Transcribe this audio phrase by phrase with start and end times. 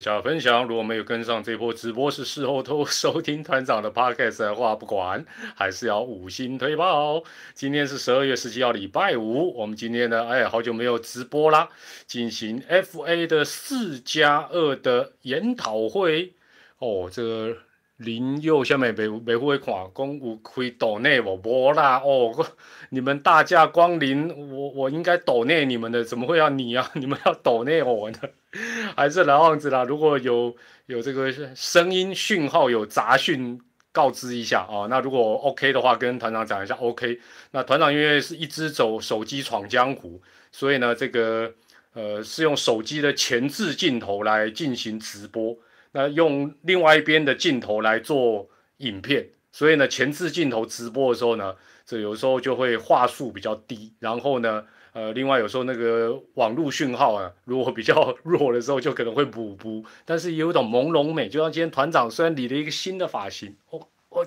[0.00, 5.24] 小分享，如果没有跟上这波直播，是事后偷收听团长的 podcast 的话，不管
[5.56, 7.20] 还是要五星推爆。
[7.52, 9.52] 今天是十二月十七号，礼拜五。
[9.56, 11.68] 我们今天呢，哎，好久没有直播啦，
[12.06, 16.32] 进行 FA 的四加二的研讨会。
[16.78, 17.56] 哦，这个
[17.96, 22.00] 林佑下面没没会看，讲有开岛内无无啦？
[22.04, 22.46] 哦，
[22.90, 26.88] 你们大驾光临，我我应该岛内你们的，怎么会要你啊？
[26.94, 28.18] 你们要岛内我呢？
[28.96, 30.56] 还是老样子啦，如果有
[30.86, 33.60] 有这个声音讯号有杂讯，
[33.92, 34.86] 告知一下啊。
[34.88, 37.20] 那如果 OK 的话，跟团长讲一下 OK。
[37.50, 41.52] 那团长因为是一只走手机闯江湖，所以呢，这个
[41.92, 45.54] 呃是用手机的前置镜头来进行直播，
[45.92, 51.54] 那用另外一边的镜头来做影片，所以呢前置镜头直播的时候呢，
[51.84, 54.64] 这有时候就会话术比较低，然后呢。
[54.92, 64.26] 呃，另外有时候那个网络讯号啊，如果比较 弱的时候，就可能会补补，但是有一种朦胧美，就像今天团长虽然理了一个新的发型，哦哦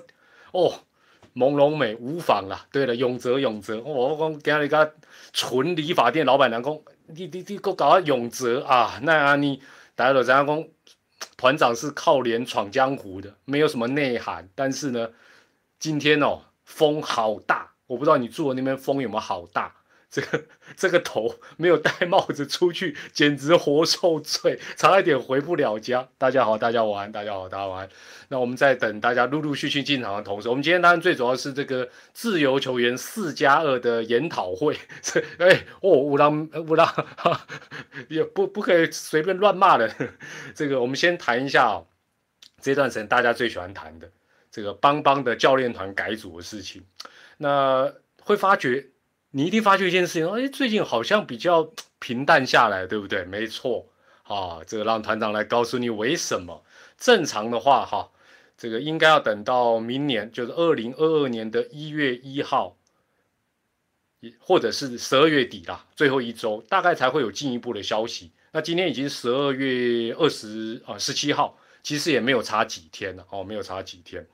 [0.52, 0.74] 哦，
[1.34, 2.66] 朦胧美无妨啦。
[2.70, 4.94] 对了，永泽永泽，我讲今日个
[5.32, 8.98] 纯理发店老板娘讲，你你你给我搞个永泽啊？
[9.02, 9.60] 那你
[9.94, 10.64] 大家都知道讲，
[11.36, 14.48] 团长是靠脸闯江湖的，没有什么内涵。
[14.54, 15.10] 但是呢，
[15.78, 19.74] 今天哦，风好大，我不知道你住的那边风有没有好大。
[20.12, 20.44] 这个
[20.76, 26.06] 这个头没有戴帽子出去，简直活受罪，差一点回不了家。
[26.18, 27.88] 大家好，大家晚安，大家好，大家晚安。
[28.28, 34.76] 那我们在等大家陆陆续续进场的同时，我们今天当然最主要是这个自由球员四加二的研讨会。
[35.00, 36.94] 这哎哦，乌拉乌拉，
[38.08, 39.90] 也不不可以随便乱骂的。
[40.54, 41.86] 这个我们先谈一下哦，
[42.60, 44.06] 这段时间大家最喜欢谈的
[44.50, 46.84] 这个邦邦的教练团改组的事情。
[47.38, 47.90] 那
[48.20, 48.91] 会发觉。
[49.34, 53.24] 你一定发觉一件事情，哎，最近好像比较平淡下来，对不对？
[53.24, 53.86] 没错，
[54.24, 56.62] 啊，这个让团长来告诉你为什么。
[56.98, 58.10] 正常的话，哈，
[58.58, 62.76] 这个应该要等到明年，就是二零二二年的一月一号，
[64.38, 68.32] 或者是十二月底啦，最后一周，大概才会有进一步的消息。
[68.50, 74.26] 那今天已经十二月二十啊十七号，其实也没有差几天了，哦，没有差几天。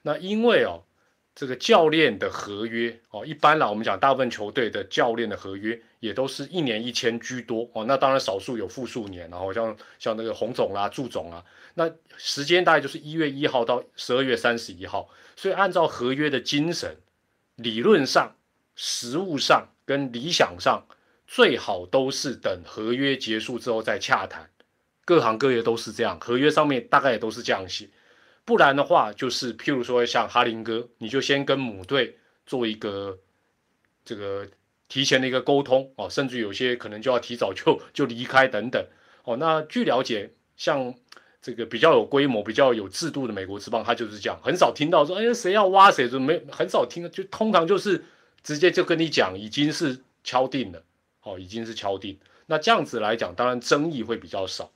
[0.00, 0.82] 那因为哦。
[1.36, 7.84] 这个教练的合约哦，一般啦，我们讲大部分球队的教练的合约也都是一年一签居多哦。
[7.84, 11.44] 那当然少数有复数年，然后像像那个洪总啦、祝总啊，
[11.74, 15.10] 那时间大概就是一月一号到十二月三十一号。
[15.36, 16.96] 所以按照合约的精神，
[17.56, 18.34] 理论上、
[18.74, 20.86] 实务上跟理想上，
[21.26, 24.48] 最好都是等合约结束之后再洽谈。
[25.04, 27.90] 各行各业都是这样，合约上面大概也都是这样写。
[28.46, 33.18] 不然的话，就是譬如说像哈林哥，你就先跟母队做一个
[34.04, 34.46] 这个
[34.88, 38.86] 提前的一个沟通哦，甚至有些可能就要提早就就离开等等
[39.24, 39.36] 哦。
[39.36, 40.94] 那据了解，像
[41.42, 48.04] 这个比较有规模、比较有制度的美国之棒，他就是这样，很少听到说，哎，谁要挖谁，就没很少听，就通常就是
[48.44, 50.80] 直接就跟你讲，已经是敲定了，
[51.24, 52.16] 哦，已经是敲定。
[52.46, 54.70] 那这样子来讲，当然争议会比较少。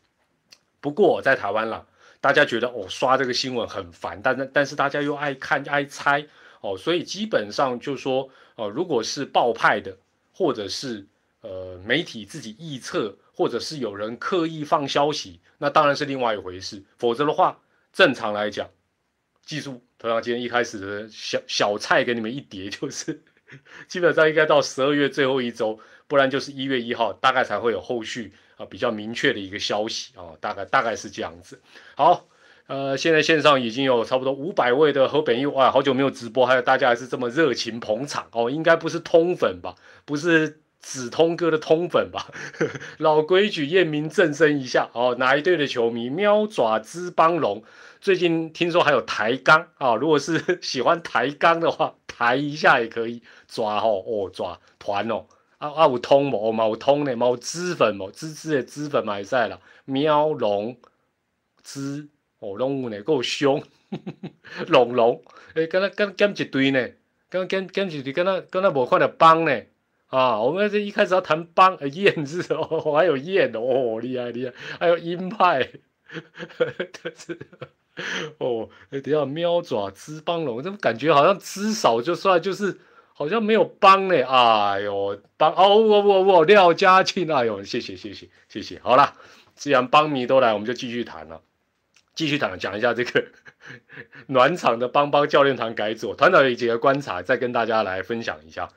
[0.81, 1.87] 不过在台湾啦。
[2.21, 6.27] 大家觉得哦，刷这个新闻很烦，但是但是大家又爱看爱猜
[6.61, 9.97] 哦，所以基本上就说哦，如果是爆派的，
[10.33, 11.07] 或者是
[11.41, 16.83] 呃媒体自己臆测，或者是有人刻意放消息，那当然是另外一回事。
[16.99, 17.59] 否则的话，
[17.93, 18.69] 正常来讲，
[19.43, 23.23] 记住，同样今天一开始的小小菜给你们一碟，就是
[23.89, 28.35] 基本上应该到十二月最后一周，不然就是一月一号，大概才会有后续。
[28.61, 31.59] 啊，比较明确的一个消息啊，大概大概是这样子。
[31.95, 32.27] 好，
[32.67, 39.77] 呃，现在线上已经有差不多五百位的河北友哇，好久没有直播，还有大家还是这么热情捧场哦，应该不是通粉吧？
[40.05, 42.31] 不是紫通哥的通粉吧？
[42.99, 45.17] 老规矩，验明正身一下哦。
[45.19, 46.11] 哪一队的球迷？
[46.11, 47.63] 喵爪之邦龙，
[48.01, 55.25] 最近听说还有抬杠啊，如果是 喜欢抬杠的话，抬一下也可以抓哦哦抓团哦。
[55.61, 56.51] 啊啊有通无？
[56.53, 58.11] 嘛有通呢，嘛有脂粉无？
[58.11, 59.61] 滋滋的脂粉嘛会使啦。
[59.85, 60.79] 喵龙
[61.63, 63.63] 脂哦，拢有呢，够凶。
[64.69, 65.23] 龙龙，
[65.55, 66.89] 诶，敢若敢减一堆呢？
[67.29, 69.63] 敢减减一堆，敢若敢若无看到帮呢？
[70.07, 75.69] 啊，我们这一开始要谈帮燕字 哦，还有燕哦，厉害厉害，还有鹰派，
[77.15, 77.39] 是
[78.39, 82.81] 哦，等下喵爪脂帮龙，怎么感觉好像吃少就算就是。
[83.21, 89.13] 好像没有帮呢，哎呦，帮哦，我我我廖家庆，哎呦，谢谢谢谢谢谢，好了，
[89.55, 91.43] 既然帮迷都来，我们就继续谈了，
[92.15, 93.27] 继续谈，讲一下这个
[94.29, 98.71] 暖场的帮帮教练团改组，团长有几个观察，再跟大家来分享一下。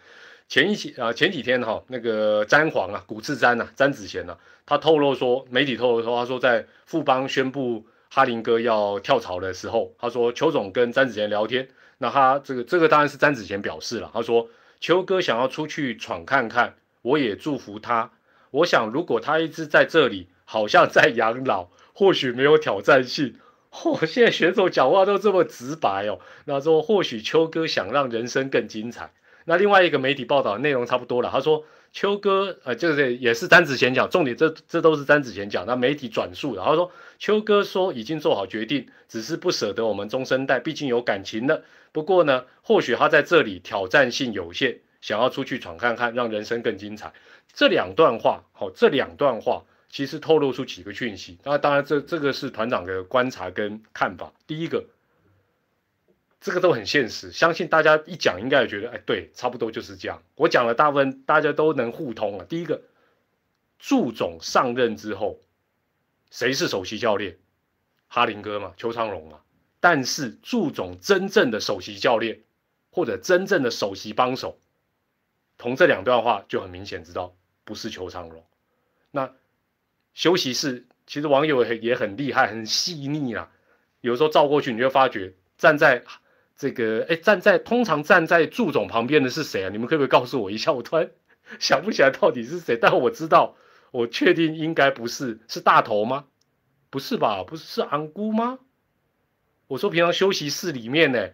[0.49, 4.35] 前一期啊，前几天哈，那个詹皇啊，古志詹呐，詹子贤呐，
[4.65, 14.49] 他透露说，媒体透露说，他说在富邦宣布哈林哥要跳槽的时候，他说邱总跟詹子贤聊天，那他这个这个当然是詹子贤表示了，他说
[14.79, 18.11] 邱哥想要出去闯看看，我也祝福他。
[18.51, 23.35] 我想如果他一直在这里，好像在养老，或许没有挑战性。
[23.71, 26.19] 嚯，现在选手讲话都这么直白哦。
[26.45, 29.11] 那说或许邱哥想让人生更精彩。
[29.45, 36.61] 那另外一个媒体报道内容差不多了，他说邱哥呃，就是也是詹子贤讲，重点这这都是詹子贤讲，那媒体转述的。
[36.63, 41.63] 他说邱哥说已经做好决定，只是不舍得我们中生代，毕竟有感情的。
[41.93, 47.13] 不过呢，或许他在这里挑战性有限，想要出去闯看看，让人生更精彩。
[47.53, 49.63] 这两段话，好，这两段话。
[49.89, 54.33] 其实透露出几个讯息，那当然这这个是团长的观察跟看法。
[54.47, 54.85] 第一个，
[56.41, 60.23] 这个都很现实，相信大家一讲应该也觉得，哎，对，差不多就是这样。
[60.33, 62.45] 我讲了大部分大家都能互通了。
[62.45, 62.81] 第一个，
[63.77, 65.39] 祝总上任之后，
[66.31, 67.37] 谁是首席教练？
[68.07, 69.41] 哈林哥嘛，邱昌荣嘛。
[69.83, 72.39] 但是祝总真正的首席教练
[72.89, 74.57] 或者真正的首席帮手，
[75.57, 77.35] 从这两段话就很明显知道
[77.65, 78.45] 不是邱长荣。
[79.11, 79.29] 那。
[80.13, 83.49] 休息室其实网友也很厉害，很细腻啊。
[83.99, 86.03] 有时候照过去，你就发觉站在
[86.55, 89.69] 这个哎，站在通常站在祝总旁边的是谁啊？
[89.69, 90.71] 你们可不可以告诉我一下？
[90.71, 91.09] 我突然
[91.59, 93.55] 想不起来到底是谁，但我知道，
[93.91, 96.25] 我确定应该不是，是大头吗？
[96.91, 97.43] 不是吧？
[97.43, 98.59] 不是是安姑吗？
[99.73, 101.29] 我说平常休息室里面呢，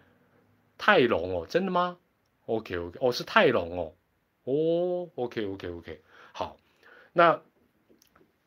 [0.78, 1.98] 泰隆哦，真的吗
[2.46, 3.94] ？OK OK，哦是泰隆哦，
[4.46, 6.02] 哦 OK OK OK，
[6.32, 6.58] 好，
[7.14, 7.42] 那。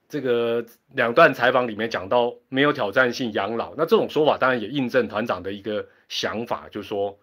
[0.09, 7.19] 这个两段采访里面讲到没有挑战性养老，那这种说法当然也印证团长的一个想法，就是说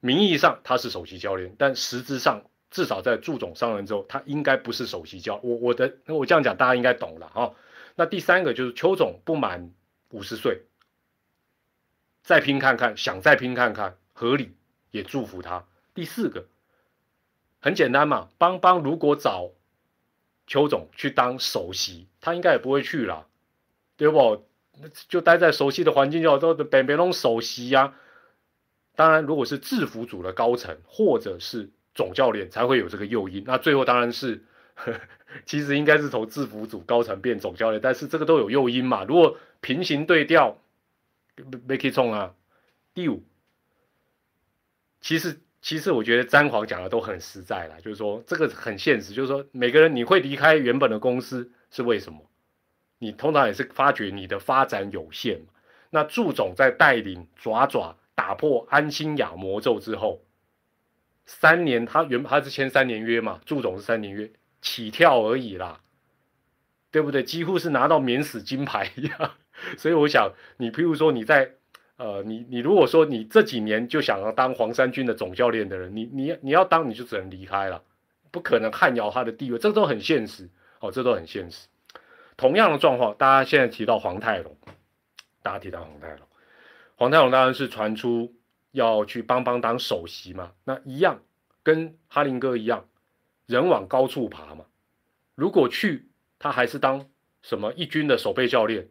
[0.00, 5.40] 名义上他是首席教练，但实质上至少在祝总上任之后，他应该不是首席教。
[5.42, 7.50] 我我的那我这样讲大家应该懂了啊。
[7.94, 9.72] 那第三个就是邱总不满
[10.10, 10.60] 五十岁，
[12.24, 14.56] 再拼看看，想再拼看看，合理
[14.90, 15.64] 也祝福他。
[15.94, 16.46] 第四个
[17.60, 19.52] 很简单嘛，邦邦如果找。
[20.46, 23.28] 邱总去当首席，他应该也不会去了，
[23.96, 24.44] 对不？
[25.08, 27.94] 就待在熟悉的环境就好，都别别弄首席呀。
[28.94, 33.42] 当然，如果是制服组的高层或者是总教练，才会有这个诱因。
[33.46, 34.44] 那最后当然是，
[35.46, 39.02] 其实应该是从制服组高层变总教练，但是这个都有诱因嘛。
[39.04, 40.58] 如果平行对调，
[41.66, 42.34] 没可以冲啊。
[42.92, 43.22] 第五，
[45.00, 45.40] 其实。
[45.64, 52.20] 其实我觉得詹皇讲的都很实在了，就是说这个很现实，就是说每个人你会离开原本的公司是为什么？
[52.98, 55.40] 你通常也是发觉你的发展有限。
[55.88, 60.22] 那祝总在带领爪爪打破安心亚魔咒之后，
[61.24, 64.30] 三年他原他是签三年约嘛，祝总是三年约
[64.60, 65.80] 起跳而已啦，
[66.90, 67.22] 对不对？
[67.22, 69.34] 几乎是拿到免死金牌一样。
[69.76, 71.54] 所以我想，你譬如说你在。
[71.96, 77.80] 呃，你你如果说你这几年就想要当黄山军的总教练的人，你你你要当你就只能离开了，
[78.32, 81.68] 不可能撼摇他的地位，这都很现实哦，这都很现实。
[82.36, 84.56] 同样的状况，大家现在提到黄泰龙，
[85.40, 86.26] 大家提到黄泰龙，
[86.96, 88.34] 黄泰龙当然是传出
[88.72, 91.22] 要去帮帮当首席嘛，那一样
[91.62, 92.88] 跟哈林哥一样，
[93.46, 94.64] 人往高处爬嘛。
[95.36, 96.08] 如果去，
[96.40, 97.06] 他还是当
[97.40, 98.88] 什么一军的守备教练，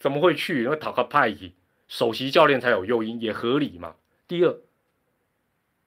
[0.00, 0.64] 怎么会去？
[0.64, 1.54] 因为塔克派系。
[1.86, 3.96] 首席教练才有诱因，也合理嘛。
[4.26, 4.56] 第二，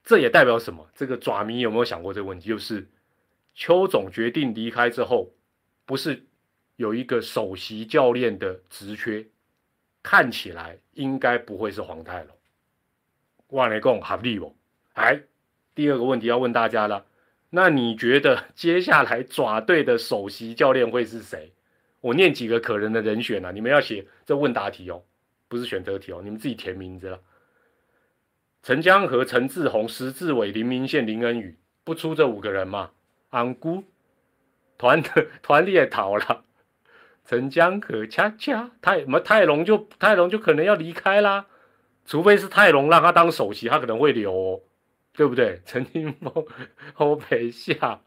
[0.04, 0.90] 这也代表什么？
[0.94, 2.50] 这个爪迷有没有想过这个问题？
[2.50, 2.88] 就是
[3.56, 5.32] 邱总决定离开之后，
[5.86, 6.26] 不是
[6.76, 9.26] 有一个首席教练的职缺，
[10.04, 12.38] 看起来应该不会是黄泰龙。
[13.48, 14.54] 万雷共合理不？
[14.96, 15.22] 哎，
[15.74, 17.06] 第二个问题要问大家了，
[17.50, 21.54] 那你觉得接下来爪队的首席教练会是谁？
[22.04, 25.02] 我念几个可能的人选啊，你们要写这问答题哦。
[25.48, 27.22] 不是选择题哦，你们自己填名字了。
[28.62, 32.92] 陈江河、陈志宏、石志伟、林明宪、林恩宇，不出这五个人嘛？
[33.30, 33.86] 安姑
[34.78, 36.44] 团的团也逃了。
[37.26, 41.46] 陈江河恰恰泰什么泰隆就泰隆就可能要离开啦，
[42.06, 44.62] 除非是泰隆让他当首席，他可能会留，哦，
[45.14, 45.62] 对不对？
[45.66, 46.46] 陈金峰、
[46.94, 48.02] 侯培夏、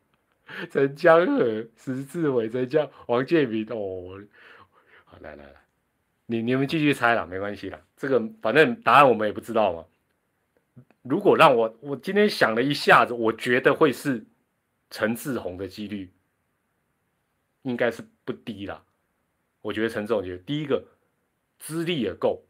[0.71, 4.21] 陈江河、石志伟、陈江、王建民哦，
[5.05, 5.53] 好来来来。
[6.27, 7.81] 你你们继续猜了，没关系了。
[7.97, 9.85] 这个反正答案我们也不知道嘛。
[11.03, 14.25] 如果让我，我今天想了一下子，我觉得会是
[14.91, 16.11] 陈志宏的几率
[17.63, 18.85] 应该是不低了。
[19.63, 20.85] 我觉得陈志宏就第一个
[21.59, 22.45] 资历也够，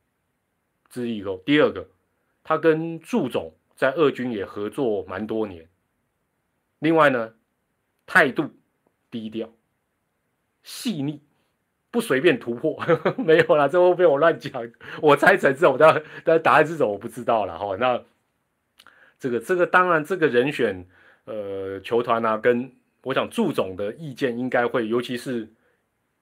[0.88, 1.42] 资历够。
[1.44, 1.86] 第二个，
[2.42, 5.68] 他跟祝总在二军也合作蛮多年，
[6.78, 7.34] 另外呢，
[8.06, 8.50] 态度
[9.10, 9.50] 低调、
[10.62, 11.20] 细腻，
[11.90, 12.80] 不随便突破。
[13.18, 14.52] 没有啦，这会被我乱讲。
[15.02, 17.76] 我猜成这种，但但答案是什么我不知道了哈。
[17.76, 18.02] 那
[19.18, 20.86] 这个这个当然，这个人选
[21.24, 22.70] 呃球团啊，跟
[23.02, 25.48] 我想祝总的意见应该会，尤其是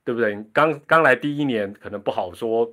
[0.05, 0.43] 对不对？
[0.53, 2.71] 刚刚来第一年可能不好说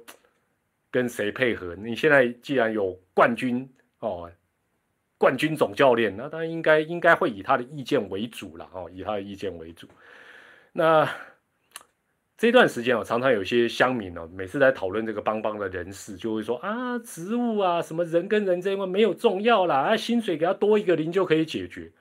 [0.89, 1.75] 跟谁配合。
[1.75, 4.31] 你现在既然有冠军哦。
[5.21, 9.87] 冠军总教练，那当然应该应该会以他的意见为主了哦，以他的意见为主。
[10.73, 11.07] 那
[12.35, 21.91] 这段时间哦，常常有些乡民哦，每次在讨论这个邦邦的人事，就会说啊，职务啊，什么人跟人这一块没有重要啦，啊，薪水给他多一个零就可以解决。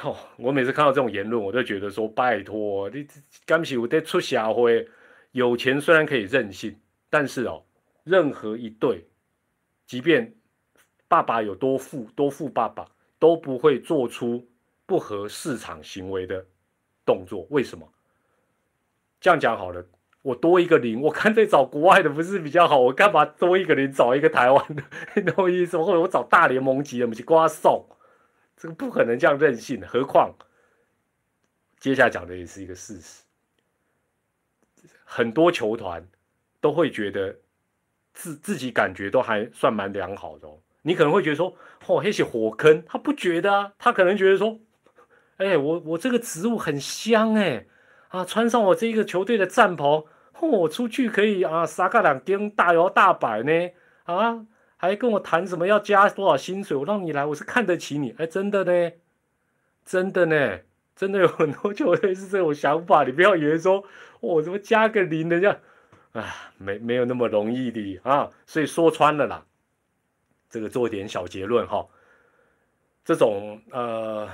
[0.00, 3.06] 哦，我每次看到这种言论，我都觉得说，拜托你，
[3.44, 4.88] 干不起我在出社会，
[5.32, 6.74] 有钱虽然可以任性，
[7.10, 7.62] 但是哦，
[8.04, 9.04] 任何一对，
[9.86, 10.32] 即便。
[11.08, 12.86] 爸爸有多富，多富爸爸
[13.18, 14.48] 都不会做出
[14.86, 16.44] 不合市场行为的
[17.04, 17.46] 动作。
[17.50, 17.92] 为什么？
[19.20, 19.84] 这样讲好了，
[20.22, 22.78] 我多一个零，我干脆找国外的不是比较好？
[22.78, 24.82] 我干嘛多一个零找一个台湾的？
[25.16, 25.78] 你懂我意思？
[25.78, 27.88] 或者我找大联盟级的，我们去刮送，
[28.56, 29.80] 这个不可能这样任性。
[29.86, 30.34] 何况
[31.78, 33.22] 接下来讲的也是一个事实，
[35.04, 36.06] 很多球团
[36.60, 37.36] 都会觉得
[38.12, 40.58] 自自己感觉都还算蛮良好的哦。
[40.86, 41.52] 你可能会觉得说，
[41.86, 44.56] 哦，那些火坑，他不觉得啊，他可能觉得说，
[45.38, 47.66] 哎，我我这个植物很香哎，
[48.08, 50.06] 啊，穿上我这个球队的战袍，
[50.38, 53.70] 哦，我出去可以啊，撒个两丁大摇大摆呢，
[54.04, 58.92] 啊，还跟我谈什么要加多少薪水，我让你来，我是看得起你，哎，真的呢，
[59.84, 60.60] 真的呢，
[60.94, 63.82] 真的有很多球队是这种想法，你不要以为说，
[64.20, 65.56] 我怎么加个零，的这样，
[66.12, 69.44] 啊，没没有那么容易的啊，所以说穿了啦。
[70.56, 71.86] 这个做点小结论哈，
[73.04, 74.26] 这种呃，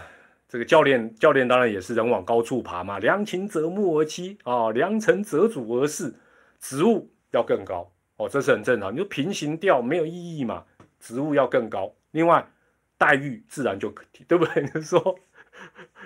[0.48, 6.14] 这个教练教练当然也是人往高处爬嘛，良禽择木而栖啊，良臣择主而事，
[6.60, 8.92] 职务要更高哦，这是很正常。
[8.92, 10.64] 你说平行调没有意义嘛，
[11.00, 11.92] 职务要更高。
[12.12, 12.48] 另外
[12.96, 14.62] 待遇自然就可对不对？
[14.72, 15.18] 你说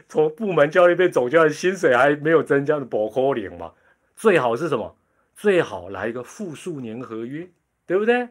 [0.09, 3.75] 从部门教练变总教练，薪水还没有增加的保可脸嘛？
[4.17, 4.97] 最好是什么？
[5.35, 7.47] 最好来一个复数年合约，
[7.85, 8.31] 对不对？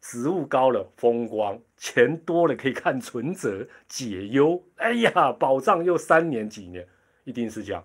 [0.00, 4.62] 职务高了，风光；钱多了，可以看存折解忧。
[4.76, 6.88] 哎呀，保障又三年几年，
[7.24, 7.84] 一定是这样。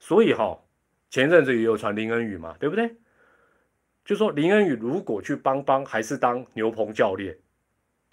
[0.00, 0.58] 所以哈，
[1.08, 2.96] 前阵子也有传林恩宇嘛，对不对？
[4.04, 7.38] 就说林恩宇如果去帮帮，还是当牛棚教练，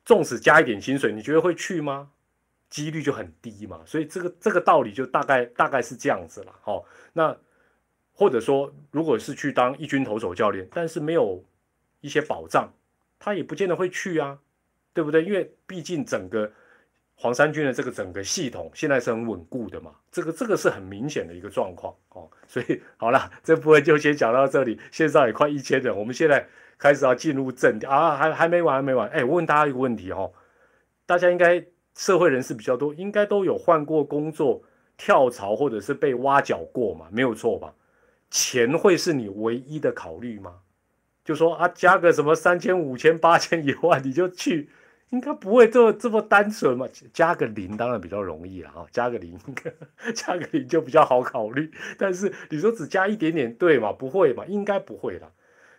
[0.06, 2.12] 纵使加一点薪水，你觉得会去吗？
[2.70, 3.82] 几率就很低嘛。
[3.84, 6.54] 所以这个这个道理就大概大概是这样子了。
[6.62, 7.36] 好，那
[8.14, 11.44] 或者说，如果是去当一军投手教练，但是没有
[12.02, 12.72] 一些保障。
[13.20, 14.40] 他也不见得会去啊，
[14.94, 15.24] 对不对？
[15.24, 16.50] 因为毕竟整个
[17.16, 22.30] 黄山军的这个整个系统现在是很稳固的嘛，这个这个是很明显的一个状况哦。
[22.48, 24.80] 所以好了，这部分就先讲到这里。
[24.90, 26.48] 线上也快一千人，我们现在
[26.78, 29.10] 开始要进入正题啊，还还没完，还没完。
[29.10, 30.32] 哎，我问大家一个问题哦，
[31.06, 31.62] 大家应该
[31.96, 34.64] 社会人士比较多，应该都有换过工作、
[34.96, 37.08] 跳槽或者是被挖角过嘛？
[37.12, 37.74] 没有错吧？
[38.32, 40.62] 钱会是你唯一的考虑吗？
[41.24, 44.70] 就说啊，加个什么三千、五千、八千、一万，你就去，
[45.10, 46.88] 应该不会这么这么单纯嘛？
[47.14, 49.38] 加个零当然比较容易了啊，加个零，
[50.16, 51.72] 加个零就比较好考虑。
[51.98, 53.92] 但是你说只加一点点，对吗？
[53.92, 54.46] 不会嘛？
[54.46, 55.32] 应该不会啦。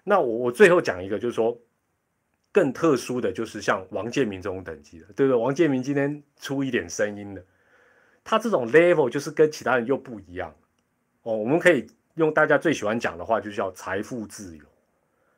[0.04, 1.58] 那我我最后讲一个，就是说
[2.52, 5.40] 更特殊的就是像王建民这种等级的，对不对？
[5.40, 7.44] 王建民今天出一点声音的，
[8.22, 10.54] 他这种 level 就是跟其他人又不一样
[11.22, 11.36] 哦。
[11.36, 14.64] 我们可以用大家最喜欢讲的话，就叫财富自由。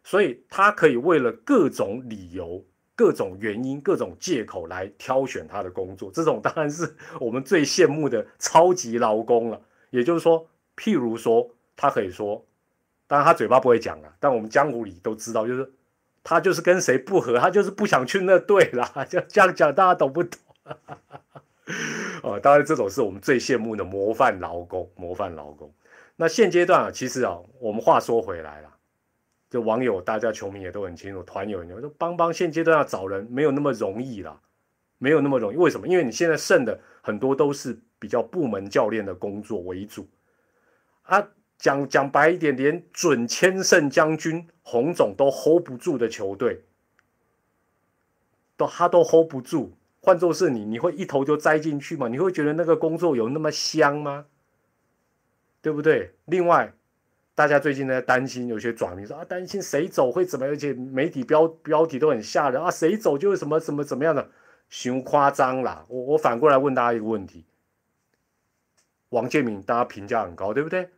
[0.04, 2.64] 所以他可以为了各种理由、
[2.96, 9.60] 各种原因、各种借口来挑选他的工作，这种当然是我们最羡慕的超级劳工了。
[9.90, 12.44] 也就是说，譬如说，他可以说，
[13.06, 15.70] 当然他嘴巴不会讲啊，但我们江湖里都知道，就是
[16.24, 19.06] 他就是跟谁不和，他就是不想去那队啦。
[19.08, 20.40] 就这样讲，大家懂不懂？
[22.22, 25.72] 哦，当然这种是我们最羡慕的模范劳工，模范劳工。
[26.16, 28.71] 那现阶段啊，其实啊，我们话说回来了。
[29.52, 34.40] 就网友，大家球迷也都很清楚，团友你说邦邦现阶段要找人没有那么容易了，
[34.96, 35.56] 没有那么容易。
[35.58, 35.86] 为什么？
[35.86, 40.08] 因为你现在剩的很多都是比较部门教练的工作为主
[41.02, 41.28] 啊。
[41.58, 46.62] 讲讲白一点，连准千胜将军洪总都 hold 不住的球队，
[48.56, 49.74] 都他都 hold 不住。
[50.00, 52.08] 换作是你，你会一头就栽进去吗？
[52.08, 54.24] 你会觉得那个工作有那么香吗？
[55.60, 56.14] 对不对？
[56.24, 56.72] 另外。
[57.34, 60.52] 大家最近在担心，有些转民说啊，担心谁走会怎么样？
[60.52, 64.30] 而且媒体标标题都很吓人啊，谁走就是什么什么怎么样的，
[64.68, 65.84] 熊夸张啦！
[65.88, 67.46] 我我反过来问大家一个问题：
[69.08, 70.90] 王建民大家评价很高，对不对？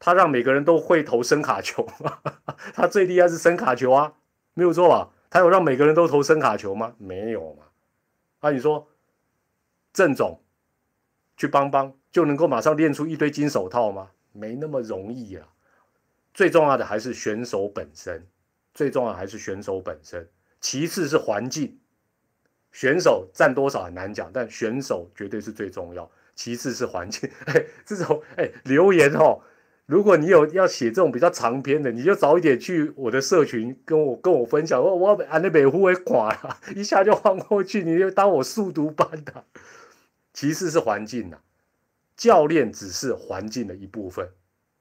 [0.00, 1.86] 他让每个人都会投声卡球，
[2.74, 4.14] 他最厉害是声卡球啊，
[4.54, 5.10] 没有错吧？
[5.30, 6.94] 他有让每个人都投声卡球吗？
[6.98, 7.66] 没有嘛。
[8.40, 8.88] 啊，你说
[9.92, 10.42] 郑总
[11.36, 14.10] 去帮帮就能够马上练出一堆金手套吗？
[14.32, 15.46] 没那么容易啊。
[16.34, 18.26] 最重要的还是选手本身，
[18.74, 20.28] 最重要还是选手本身，
[20.60, 21.78] 其次是环境。
[22.72, 26.10] 选手占多少很难讲，但选手绝对是最重要。
[26.34, 27.28] 其次是环境。
[27.44, 29.40] 哎，这种哎留言哦，
[29.84, 34.82] 如果你有要写这种比较长篇的，你就早一点去我的社群跟我跟我分享。
[34.82, 39.44] 我我安那北湖会垮了， 一下就放过去，你就当我速读班的。
[40.32, 41.36] 其次是环境呐，
[42.22, 44.30] 教练只是环境的一部分。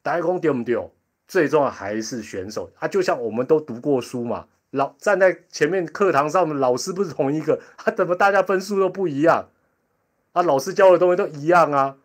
[0.04, 0.92] 大家讲对不丢？
[1.28, 4.46] 最重要还是选手啊，就像我们都读过书嘛。
[4.70, 9.50] 老站在前面课堂上的老师不是同一个，他怎么大家分数都不一样？
[10.34, 11.98] 啊，老师教的东西都一样啊，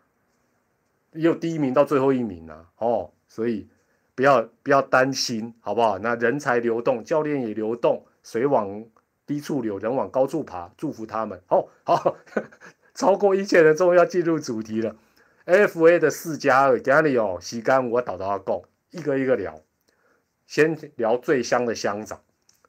[1.11, 3.67] 有第一名到最后一名啊，哦，所以
[4.15, 5.99] 不要不要担心，好不好？
[5.99, 8.83] 那人才流动，教练也流动，水往
[9.27, 11.39] 低处流，人往高处爬，祝福他们。
[11.45, 12.17] 好好，
[12.95, 14.95] 超过一切人，终于要进入主题了。
[15.47, 19.61] FA 的四加二，今日哦，时间我导导讲，一个一个聊，
[20.45, 22.21] 先聊最香的乡长。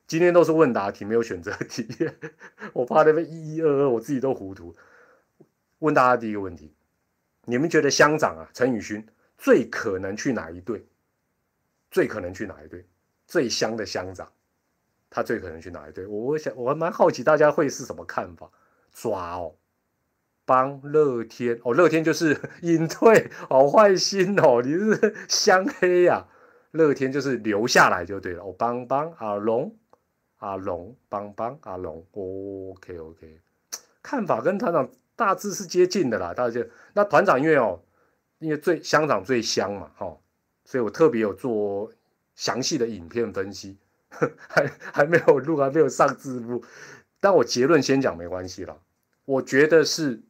[0.07, 1.89] 今天都是问答题，没有选择题，
[2.73, 4.77] 我怕那边一一二二，我自己都糊涂。
[5.81, 6.73] 问大家第一个问题：
[7.47, 9.05] 你们觉得乡长啊，陈宇勋
[9.37, 10.87] 最可能去哪一队？
[11.91, 12.87] 最可能去哪一队？
[13.27, 14.31] 最香的乡长，
[15.11, 16.07] 他最可能去哪一队？
[16.07, 18.49] 我想，我还蛮好奇大家会是什么看法？
[18.93, 19.57] 抓哦，
[20.49, 26.27] 帮乐天哦，乐天就是 隐退，好坏心哦，你是香黑呀？
[26.71, 28.43] 乐天就是留下来就对了。
[28.43, 29.77] 哦，帮帮阿龙。
[30.41, 33.41] 阿龙帮帮阿龙，OK OK，
[34.01, 37.81] 看法跟团长大致是接近的啦，大致那团长因为哦，
[38.39, 40.17] 因为最乡长最香嘛，哈，
[40.65, 41.91] 所以我特别有做
[42.37, 43.77] 详细的影片分析，
[44.49, 46.63] 还还没有录，还没有上字幕，
[47.19, 48.77] 但我结论先讲没关系啦，
[49.25, 50.21] 我觉得是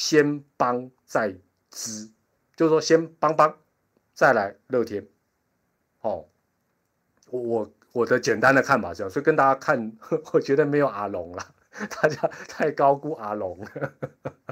[0.00, 1.36] 先帮再
[1.70, 2.08] 知，
[2.56, 3.54] 就是说先帮帮，
[4.14, 5.06] 再来乐天，
[6.00, 6.24] 哦，
[7.28, 8.06] 我我。
[8.06, 9.92] 的简单的看法这样，所以跟大家看，
[10.32, 11.54] 我觉得没有阿龙了，
[12.00, 13.92] 大家太高估阿龙了。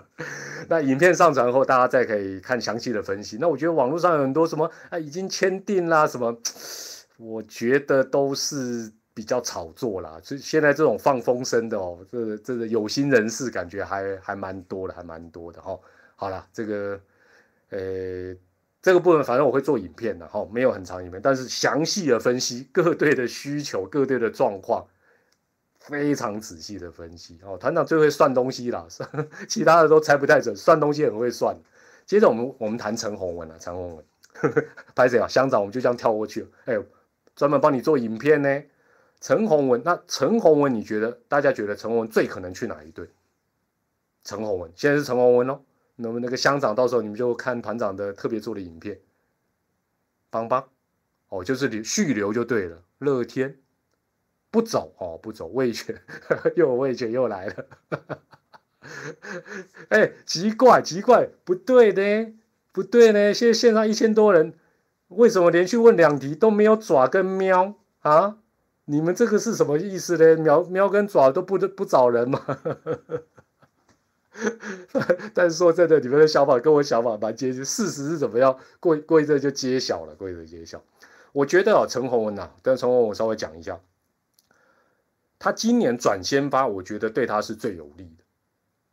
[0.69, 3.39] 那影片上传后，大家再可以看详细的分析。
[3.41, 6.37] 那我觉得网络上有很多什么啊，已经签订啦什么，
[7.17, 10.21] 我觉得都是比较炒作啦。
[10.23, 15.77] 所以现在这种放风声的哦，这这个有心人士感觉还还蛮多的，还蛮多的哈。
[16.15, 17.01] 好了，这个
[17.71, 18.37] 呃。
[18.81, 24.87] 这个部分反正我会做影片的哈，没有很长影片，但是详细的分析各队的需求、各队的状况，
[25.81, 27.59] 非常仔细的分析哦。
[27.59, 28.87] 团长最会算东西了，
[29.49, 31.57] 其他的都猜不太准，算东西很会算。
[32.07, 34.05] 接着我们我们谈陈宏文了，陈宏文，
[34.95, 35.27] 拍谁啊？
[35.27, 36.49] 乡长我们就这样跳过去了。
[36.67, 36.79] 哎，
[37.35, 38.63] 专门帮你做影片呢。
[39.21, 43.09] 陈宏文，那陈宏文你觉得大家觉得陈宏文最可能去哪一队？
[44.25, 45.61] 陈宏文现在是陈宏文哦。
[45.97, 49.01] 那么那个乡长，到时候你们就看团长的特别做的影片，
[50.31, 50.69] 帮帮，
[51.29, 52.85] 哦，就是留续留就对了。
[52.99, 53.59] 乐天
[54.51, 56.01] 不走哦，不走，魏权
[56.55, 57.67] 又魏权又来了，
[59.91, 62.33] 哎，奇怪奇怪，不对呢，
[62.71, 64.55] 不对呢，现在线上一千多人，
[65.09, 68.39] 为什么连续问两题都没有爪跟喵啊？
[68.91, 70.43] 你们这个是什么意思呢？
[70.43, 72.43] 喵喵跟爪都不不找人吗？
[75.35, 77.63] 但是说真的，你们的想法跟我想法蛮接近。
[77.63, 78.59] 事实是怎么样？
[78.81, 80.83] 过过一阵就揭晓了，过一阵揭晓。
[81.33, 83.79] 我觉得啊，陈宏文呐，但陈宏文我稍微讲一下，
[85.39, 88.25] 他今年转先发，我觉得对他是最有利的。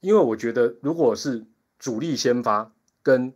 [0.02, 1.46] 因为我觉得，如果是
[1.80, 2.70] 主力先发
[3.02, 3.34] 跟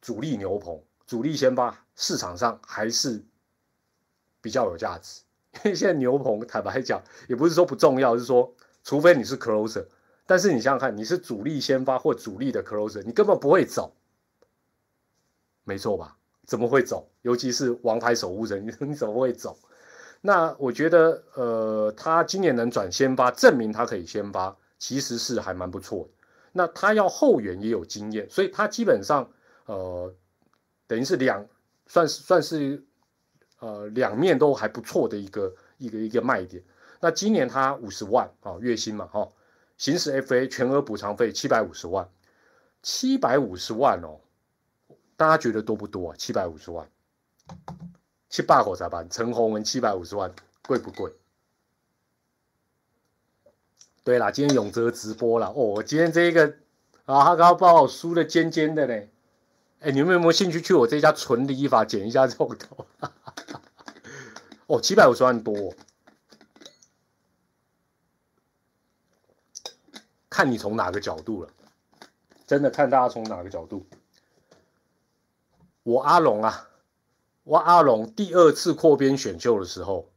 [0.00, 3.24] 主力牛棚，主力先发市场上还是
[4.40, 5.22] 比较有价值。
[5.64, 9.86] 因 为现在牛棚坦白讲，也不是说不重要，是说除非你是 closer。
[10.26, 13.94] 但是你想想看，你是主力先发或主力的 closer，你根本不会走，
[15.64, 16.16] 没错吧？
[16.44, 17.08] 怎么会走？
[17.22, 19.56] 尤其是王牌守护人，你 你怎么会走？
[20.20, 26.10] 那我觉得，呃，他今年能转先发，证明他可以先发，其实是还蛮不错的。
[26.52, 29.30] 那他要后援也有经验，所以他基本上，
[29.66, 30.12] 呃，
[30.88, 31.46] 等于是两，
[31.86, 32.82] 算是算是，
[33.58, 36.62] 呃，两面都还不错的一个一个一个卖点。
[37.00, 39.28] 那今年他五十万啊，月薪嘛，哈。
[39.78, 42.08] 行使 FA 全额补偿费七百五十万，
[42.82, 44.20] 七百五十万哦，
[45.18, 46.16] 大家觉得多不多啊？
[46.16, 46.88] 七百五十万，
[48.30, 49.06] 七八口咋办？
[49.10, 51.12] 陈宏文七百五十万贵不贵？
[54.02, 56.46] 对啦，今天永泽直播了哦，今天这一个
[57.04, 59.10] 啊，他刚刚帮我梳的尖尖的嘞，
[59.80, 62.86] 哎，你们有没有兴趣去我这家纯理发剪一下这种头？
[64.66, 65.74] 哦，七百五十万多，
[70.28, 71.50] 看你从哪个角度了，
[72.46, 73.86] 真的看大家从哪个角度。
[75.82, 76.68] 我阿龙啊，
[77.44, 80.10] 我阿龙第二次扩编选秀的时候，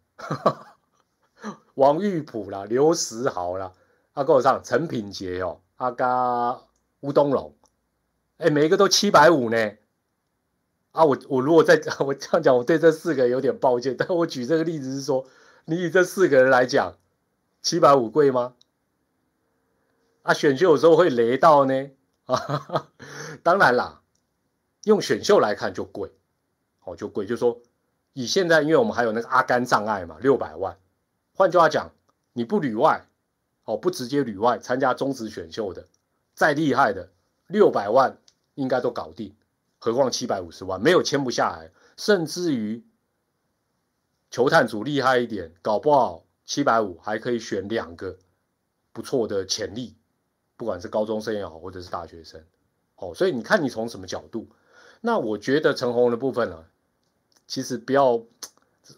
[1.76, 3.74] 王玉普啦、刘石豪啦，
[4.14, 6.60] 阿跟我上陈品杰哦，阿嘎
[7.02, 7.56] 吴东龙，
[8.38, 9.78] 哎，每一个都七百五呢。
[10.92, 13.96] 啊，我我如果再我这样讲，我对这四个有点抱歉。
[13.98, 15.26] 但我举这个例子是说，
[15.66, 16.98] 你以这四个人来讲，
[17.62, 18.56] 七百五贵吗？
[20.24, 21.92] 啊，选秀有时候会雷到呢。
[22.26, 22.90] 啊，
[23.44, 24.02] 当然啦，
[24.84, 26.12] 用选秀来看就贵，
[26.84, 27.60] 哦就贵，就说
[28.14, 30.78] 以现在，因为我们还有那个阿甘障碍嘛，六百万。
[31.34, 31.92] 换句话讲，
[32.34, 33.06] 你不旅外，
[33.66, 35.86] 哦不直接旅外参加中职选秀的，
[36.34, 37.10] 再厉害的
[37.48, 38.18] 六百万
[38.56, 39.36] 应该都搞定。
[39.80, 42.84] 何况七百五十万没有签不下来，甚至于
[44.30, 48.18] 球探组厉害一点，搞不好七百五还可以选两个
[48.92, 49.96] 不错的潜力，
[50.58, 52.44] 不管是高中生也好，或者是大学生，
[52.98, 54.50] 哦，所以你看你从什么角度？
[55.00, 56.66] 那我觉得陈红的部分呢，
[57.48, 58.22] 其实不要，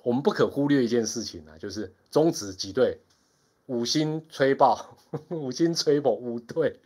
[0.01, 2.99] 我们不可忽略一件事情啊，就是中止几队
[3.67, 4.97] 五星吹爆，
[5.29, 6.79] 五星吹爆五队，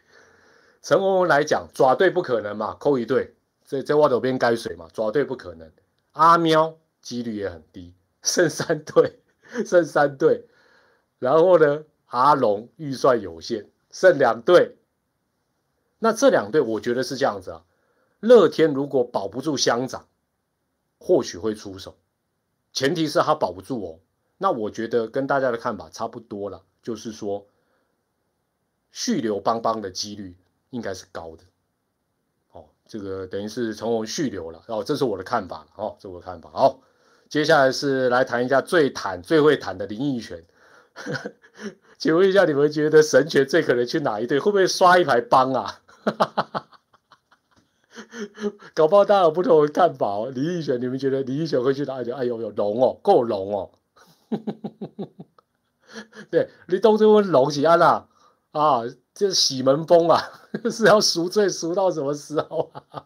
[0.81, 3.34] 陈红来讲爪队不可能嘛，扣一队。
[3.65, 4.87] 这这挖走边该水嘛？
[4.93, 5.71] 抓对不可能，
[6.11, 9.19] 阿喵几率也很低，剩三队，
[9.65, 10.45] 剩三队，
[11.19, 14.77] 然后呢，阿龙预算有限，剩两队。
[15.97, 17.65] 那这两队我觉得是这样子啊，
[18.19, 20.07] 乐天如果保不住乡长，
[20.99, 21.97] 或许会出手，
[22.71, 23.99] 前提是他保不住哦。
[24.37, 27.47] 那我觉得跟大家的看法差不多了，就是说
[28.91, 30.35] 续留邦邦的几率
[30.69, 31.43] 应该是高的。
[32.87, 36.51] 这个等于是从我续留了哦，这是我的看法哦，这我的看法。
[36.53, 36.79] 好，
[37.27, 40.45] 接下来是来谈一下最坦、最会谈的林奕泉。
[41.97, 44.39] 请问一下，你们觉得神权最可能去哪一队？
[44.39, 45.81] 会不会刷一排帮啊？
[48.75, 50.31] 搞不好大家有不同的看法哦。
[50.33, 52.13] 林奕泉，你们觉得林奕泉会去哪一队？
[52.13, 53.71] 哎呦呦，龙哦，够龙哦。
[56.29, 58.07] 对，你都这问龙是安啦
[58.51, 58.83] 啊？
[59.15, 60.21] 这喜门风啊，
[60.69, 63.05] 是要赎罪赎到什么时候啊？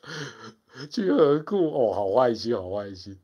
[0.90, 1.92] 去何故哦？
[1.92, 3.18] 好坏心，好坏心。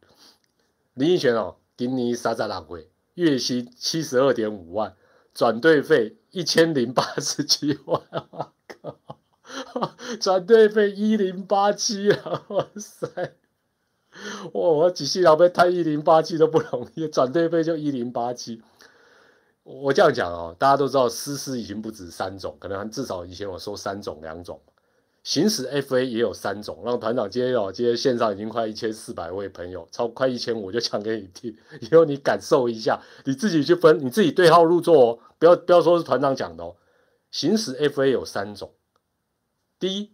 [0.93, 4.95] 林奕泉哦，今年三十六岁，月薪七十二点五万，
[5.33, 8.99] 转队费一千零八十七万，我靠！
[10.21, 12.43] 转队费一零八七啊！
[12.49, 13.09] 哇塞！
[14.53, 18.61] 哇，我几世老被贪一零八七都不容易，转队费就一零八七。
[19.64, 24.61] 我这样讲哦，大家都知道，师师已经不止三种，可能至少以前我说三种两种，
[25.22, 26.83] 行驶 FA 也有三种。
[26.85, 36.77] 让团长今天哦，今天线上已经快一千四百位朋友，超快一千五，就讲给你听，以后你感受一下，你自己去分，你自己对号入座哦，不要不要说是团长讲的哦。
[37.31, 38.70] 行驶 FA 有三种，
[39.81, 40.12] 第一，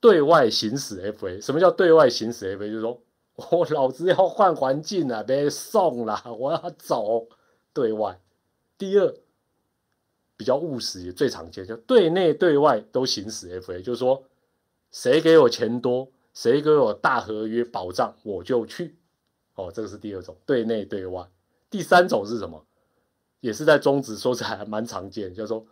[0.00, 2.66] 对外行驶 FA，什么叫对外行驶 FA？
[2.66, 3.00] 就是说
[3.36, 7.28] 我老子要换环境了，别送了，我要走
[7.72, 8.20] 对外。
[8.76, 9.14] 第二，
[10.36, 14.24] 比较务实也最常见，就对内对外都行使 FA，就是说，
[14.90, 18.96] 谁给我钱多，谁给我大合约保障，我就去。
[19.54, 21.28] 哦，这个是第二种，对内对外。
[21.70, 22.66] 第三种是什么？
[23.40, 25.66] 也是在中职说起来还蛮常见，叫做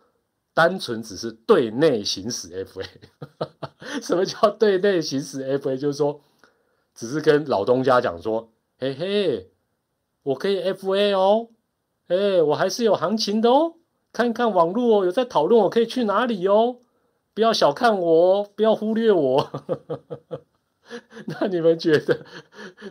[0.53, 2.85] 单纯只是对内行使 FA。
[4.01, 5.75] 什么叫对内行使 FA？
[5.75, 6.21] 就是说，
[6.95, 9.51] 只是跟老东家讲说，嘿嘿，
[10.21, 11.49] 我可以 FA 哦。
[12.07, 13.75] 哎，我还是有行情的哦，
[14.11, 16.77] 看看网络哦，有在讨论我可以去哪里哦，
[17.33, 19.49] 不要小看我哦，不要忽略我。
[21.27, 22.25] 那你们觉得，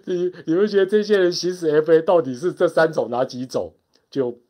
[0.07, 3.75] 你 你们觉得这些人行使 FA 到底是这三种哪几种？
[4.11, 4.40] 就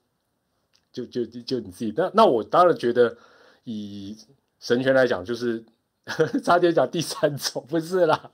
[0.92, 1.92] 就就就你自己。
[1.96, 3.16] 那那我当然觉得，
[3.64, 4.16] 以
[4.60, 5.64] 神权来讲，就是
[6.44, 8.30] 差点讲第三种，不是啦，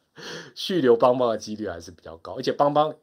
[0.54, 2.94] 续留邦邦的几率还是比较高，而且邦邦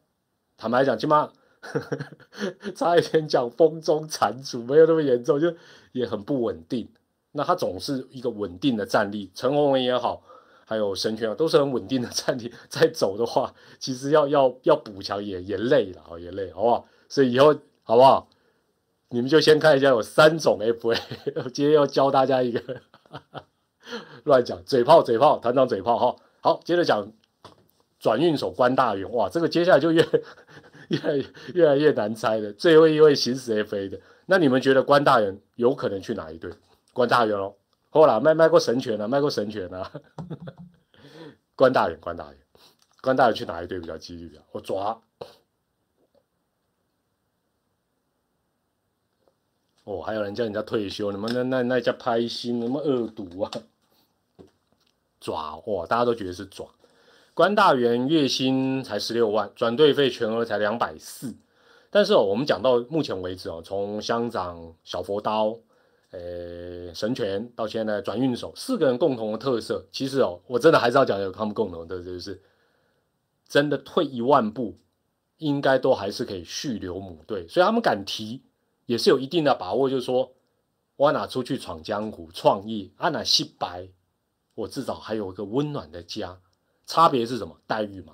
[0.55, 1.31] 坦白讲，起码。
[2.75, 5.53] 差一点讲风中残烛，没有那么严重，就
[5.91, 6.89] 也很不稳定。
[7.31, 10.23] 那他总是一个稳定的战力，陈宏文也好，
[10.65, 12.53] 还有神权啊，都是很稳定的战力。
[12.69, 16.87] 再走的话，其实要要要补强也也累了，也累，好不好？
[17.09, 18.29] 所以以后好不好？
[19.09, 20.97] 你们就先看一下，有三种 FA。
[21.53, 22.61] 今天要教大家一个
[24.23, 26.15] 乱讲嘴炮，嘴炮，团长嘴炮哈。
[26.41, 27.11] 好，接着讲
[27.99, 30.05] 转运手关大元，哇，这个接下来就越。
[30.89, 32.51] 越来越越来越难猜了。
[32.53, 36.51] 最后一位行使 FA 的，那你们觉得关大人有可能去哪一队？
[36.93, 37.55] 关大人哦，
[37.89, 39.91] 好啦，卖卖过神拳啊，卖过神拳啊。
[41.55, 42.37] 关大人，关大人，
[43.01, 44.43] 关大人去哪一队比较几率啊？
[44.51, 45.01] 我抓。
[49.83, 53.51] 哦，还有人叫人家退休，你们那那那叫拍心，什么恶毒啊？
[55.19, 56.67] 爪哇，大家都觉得是爪。
[57.35, 61.35] 关大元月薪才十六万，转队费全额才两百四。
[61.89, 65.57] 但是哦，我们讲到目前为止哦，从乡长小佛刀，
[66.11, 72.41] 呃，神拳到现在转运手，四个人共同的特色，其实哦，我真的还是要讲有他们共同的，就是
[73.49, 74.77] 真的退一万步，
[75.39, 78.43] 应该都还是可以续留母队，所以他们敢提。
[78.85, 80.31] 也是有一定的把握，就是说，
[80.95, 83.89] 我哪出去闯江湖、创业，啊哪洗白，
[84.53, 86.39] 我至少还有一个温暖的家。
[86.85, 87.57] 差别是什么？
[87.67, 88.13] 待遇嘛。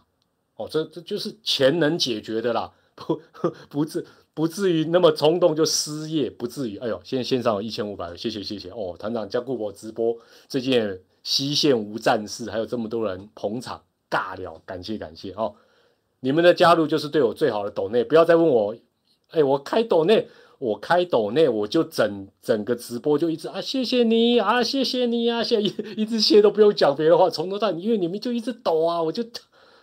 [0.56, 3.22] 哦，这这就是钱能解决的啦，不
[3.70, 6.78] 不至不至于那么冲动就失业，不至于。
[6.78, 8.70] 哎呦，现在线上有一千五百个，谢谢谢谢。
[8.70, 10.16] 哦，团长加顾我直播，
[10.48, 15.56] 最近西线无战事，还有这么多人捧场尬聊，感谢感谢哦。
[16.20, 18.76] 你们的加入就是对我最好的抖内，不要再问我，
[19.32, 20.28] 哎，我开抖内。
[20.62, 29.24] 我开抖内，我就整整个直播就一直啊，谢谢你啊，谢谢你啊，谢一一直谢都不用讲别的话，从头到尾因为你们就一直抖啊，我就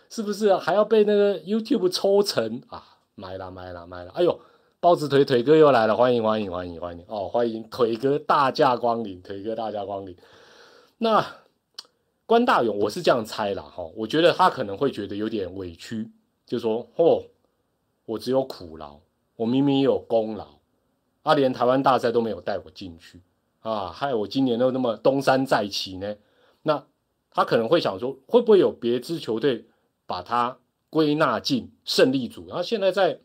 [0.09, 2.81] 是不是还要被那个 YouTube 抽成啊？
[3.15, 4.39] 买了买了买了，哎呦，
[4.79, 10.15] 包子腿腿哥又来了，欢迎欢迎欢迎欢迎哦，欢迎腿哥大驾光临，腿哥大驾光临。
[10.99, 11.25] 那
[12.25, 16.09] 关大勇，我是这样猜了哈，我觉得他可能会觉得有点委屈，
[16.45, 17.23] 就说哦，
[18.05, 18.99] 我只有苦劳，
[19.35, 20.58] 我明明有功劳。
[21.23, 23.21] 他连台湾大赛都没有带我进去
[23.61, 26.15] 啊，害我今年都那么东山再起呢。
[26.63, 26.85] 那
[27.31, 29.65] 他可能会想说，会不会有别支球队
[30.05, 30.57] 把他
[30.89, 32.47] 归纳进胜利组？
[32.47, 33.19] 然后现在在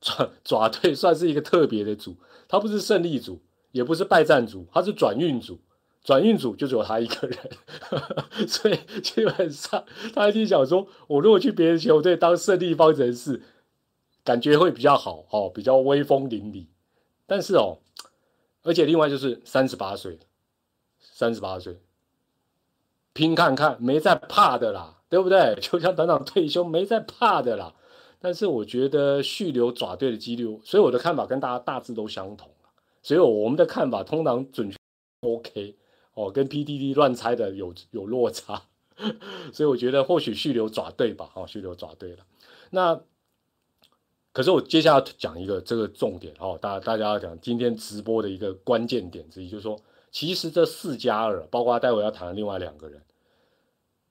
[0.00, 2.16] 爪爪 队算是一个特别的组，
[2.46, 3.40] 他不是胜利组，
[3.72, 5.58] 也不是败战组，他是转运组。
[6.04, 7.38] 转运组就只有他一个人，
[8.46, 13.40] 所以基本上他一定想说，我如果去别的球队当胜利方程式，
[14.22, 16.66] 感觉会比较好哦，比较威风凛凛。
[17.26, 17.78] 但是哦，
[18.62, 20.18] 而且另外就是三十八岁，
[21.00, 21.78] 三十八岁，
[23.12, 25.56] 拼看看没在怕的啦，对不对？
[25.62, 27.74] 就像团长退休没在怕的啦。
[28.20, 32.50] 但是我觉得续留爪队的几率，所以我的看法跟大家大致都相同
[33.02, 34.76] 所以我们的看法通常准确
[35.20, 35.76] OK
[36.14, 38.62] 哦，跟 PDD 乱猜的有有落差。
[39.52, 42.26] 所以我觉得或许续留爪队吧，哦，续留爪队了。
[42.70, 43.00] 那。
[44.34, 53.00] 可是我接下来讲一个这个重点哦，大大家要讲今天直播的一个关键点之一，就是说，其实这四加二，包括待会要谈的另外两个人，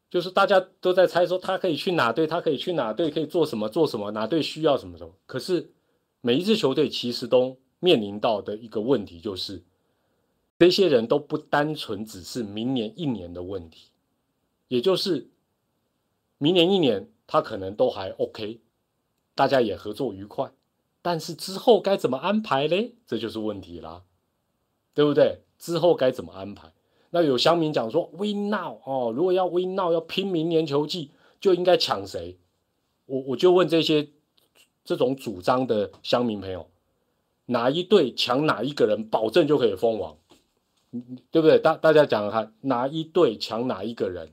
[0.09, 5.13] 就是大家都在猜说他可以去哪队，他可以去哪队，可以做什么做什么，哪队需要什么什么。
[5.25, 5.69] 可是
[6.21, 9.61] 每一支球队其实都面临到的一个问题，就是
[10.57, 13.89] 这些人都不单纯只是明年一年的问题，
[14.69, 15.27] 也就是
[16.37, 18.61] 明年一年他可能都还 OK。
[19.35, 20.51] 大家也合作愉快，
[21.01, 22.95] 但是之后该怎么安排嘞？
[23.07, 24.03] 这就是问题啦，
[24.93, 25.41] 对不对？
[25.57, 26.71] 之后该怎么安排？
[27.09, 32.37] 那有乡民讲说，Win now 哦，如果要 Win now，要拼明年球季，就应该抢谁？
[33.05, 34.09] 我我就问这些
[34.83, 36.69] 这种主张的乡民朋友，
[37.45, 40.17] 哪一队抢哪一个人，保证就可以封王，
[41.31, 41.59] 对不对？
[41.59, 44.31] 大大家讲看，哪一队抢哪一个人？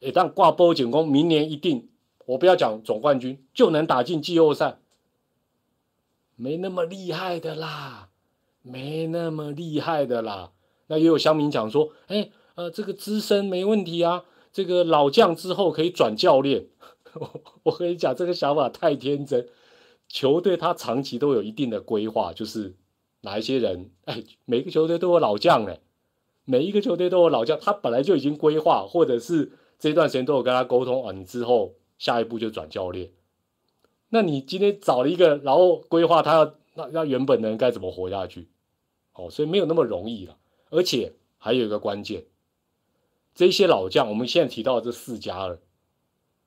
[0.00, 1.88] 一旦挂波警攻，明年一定。
[2.26, 4.78] 我不要讲总冠军就能打进季后赛，
[6.36, 8.08] 没那么厉害的啦，
[8.62, 10.52] 没那么厉害的啦。
[10.86, 16.66] 那也有乡民讲说，哎，呃，这个资深没问题啊，这个老将之后可以转教练。
[17.14, 19.48] 我 我跟你讲，这个想法太天真。
[20.08, 22.76] 球队他长期都有一定的规划，就是
[23.22, 25.80] 哪一些人，哎，每个球队都有老将哎，
[26.44, 31.74] 每一个球队都有老将，他本来就已经规划，或者是这段时间都有跟他沟通啊，你之后。
[32.02, 33.12] 下一步就转教练，
[34.08, 38.48] 那你今天找了一个，然后规划他要那那原本的人该怎么活下去？
[39.12, 40.36] 哦，所以没有那么容易了。
[40.70, 42.24] 而且还有一个关键，
[43.36, 45.60] 这些老将，我们现在提到这四家了，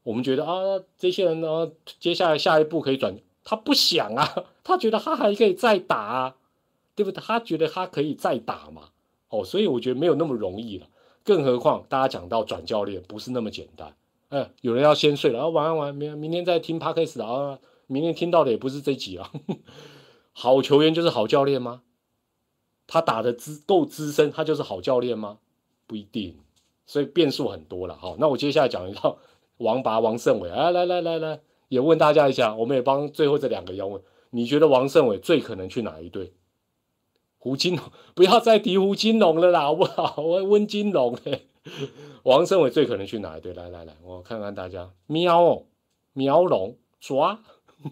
[0.03, 3.15] 我们觉得啊，这些人呢，接下来下一步可以转，
[3.45, 6.35] 他不想啊， 他觉得他还可以再打，啊，
[6.95, 7.23] 对不对？
[7.23, 8.89] 他觉得他可以再打嘛。
[9.29, 10.87] 哦，所以我觉得没有那么容易了。
[11.23, 13.95] 更何况大家讲到转教练，不是那么简单。
[14.61, 19.31] 有人要先睡了，啊，晚安晚安，明明天再听 podcast 啊，明天听到的也不是这集啊。
[20.33, 21.83] 好球员就是好教练吗？
[22.87, 25.39] 他打的资够资深，他就是好教练吗？
[25.87, 26.37] 不一定，
[26.85, 27.97] 所以变数很多了。
[27.97, 29.17] 好，那我接下来讲一套
[29.57, 36.33] 王拔王胜伟，哎，来来来来，也问大家一下，我们也帮最后这两个要问，你觉得王胜伟最可能去哪一队？
[37.37, 40.15] 胡金龙， 不要再提胡金龙了啦，好不好？
[40.21, 41.17] 我温金龙，
[42.23, 43.53] 王胜伟最可能去哪一队？
[43.53, 45.65] 来来来，我看看大家，喵哦，
[46.13, 47.43] 喵龙抓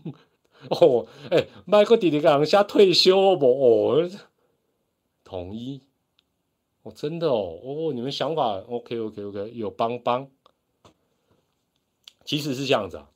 [0.70, 3.48] 哦，哎，麦克弟弟讲下退休不？
[3.48, 4.10] 哦，
[5.24, 5.82] 统一
[6.84, 10.30] 哦，真的哦，哦，你们想法 OK OK OK，有帮帮，
[12.24, 13.10] 其实是这样子啊，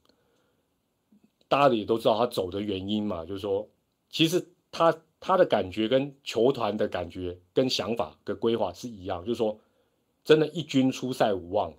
[1.47, 3.69] 大家也都知道他走的原因嘛，就是说，
[4.09, 9.59] 其实他他的感觉跟球团的感觉跟想法的规划是一样，就是说。
[10.27, 11.73] 真的，一军出赛无望。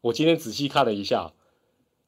[0.00, 1.32] 我今天仔细看了一下，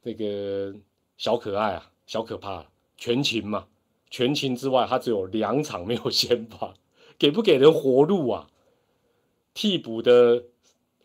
[0.02, 0.74] 这个
[1.16, 3.68] 小可爱啊，小可怕，全勤嘛，
[4.10, 6.74] 全勤之外，他只有两场没有先发，
[7.16, 8.50] 给不给人活路啊？
[9.54, 10.42] 替补的，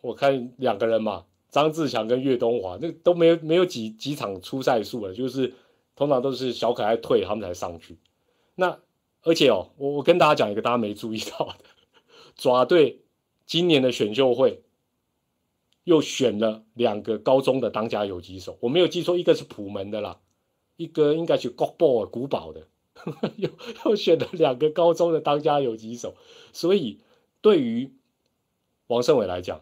[0.02, 5.54] 我看两个人嘛，张志强跟岳东华，那都没有没有几几场出赛数了，就是
[5.96, 7.96] 通常都是小可爱退，他们才上去。
[8.56, 8.80] 那
[9.22, 11.66] 而且哦，我我跟大家讲一个大家没注意到的，
[12.36, 13.02] 爪队
[13.46, 14.64] 今年的选秀会。
[15.90, 20.20] 又选了两个高中的当家游击手，我没有记错，一个是普门的啦，
[20.78, 22.68] 一个应该是国宝古堡的，
[23.38, 23.50] 又
[23.84, 26.14] 又选了两个高中的当家游击手，
[26.54, 27.00] 所以
[27.42, 27.92] 对于
[28.86, 29.62] 王胜伟来讲，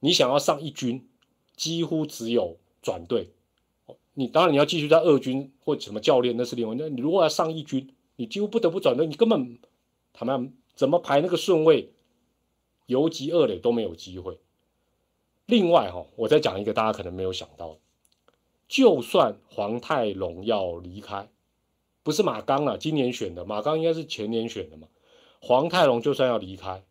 [0.00, 1.06] 你想要上一军，
[1.54, 3.28] 几乎只有转队。
[4.14, 9.58] 你当然你要继续在二军或什么教练那是另外，那你如果要上一军，你几乎不得不转队，你根本
[10.14, 11.92] 他们怎么排那个顺位，
[12.86, 14.38] 游击二垒都没有机会。
[15.48, 17.78] 另外哈，我再讲一个大家可能没有想到的，
[18.68, 21.26] 就算黄泰龙要离开，
[22.02, 24.88] 不是马刚啊，今年选的马刚应该是前年选的嘛。
[25.40, 26.84] 黄泰龙就算要离开，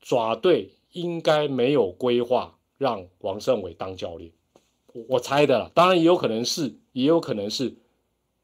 [0.00, 4.30] 爪队应该没有规划让王胜伟当教练，
[4.92, 5.68] 我我猜的啦。
[5.74, 7.74] 当然也有可能是，也有可能是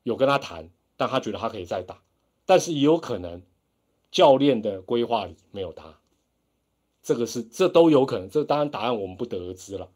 [0.02, 2.02] 有跟他谈，但他觉得他可以再打，
[2.44, 3.40] 但是也有可能
[4.10, 6.00] 教练的规划里没有他。
[7.02, 8.28] 这个是，这都有可能。
[8.28, 9.90] 这当然答案我们不得而知了，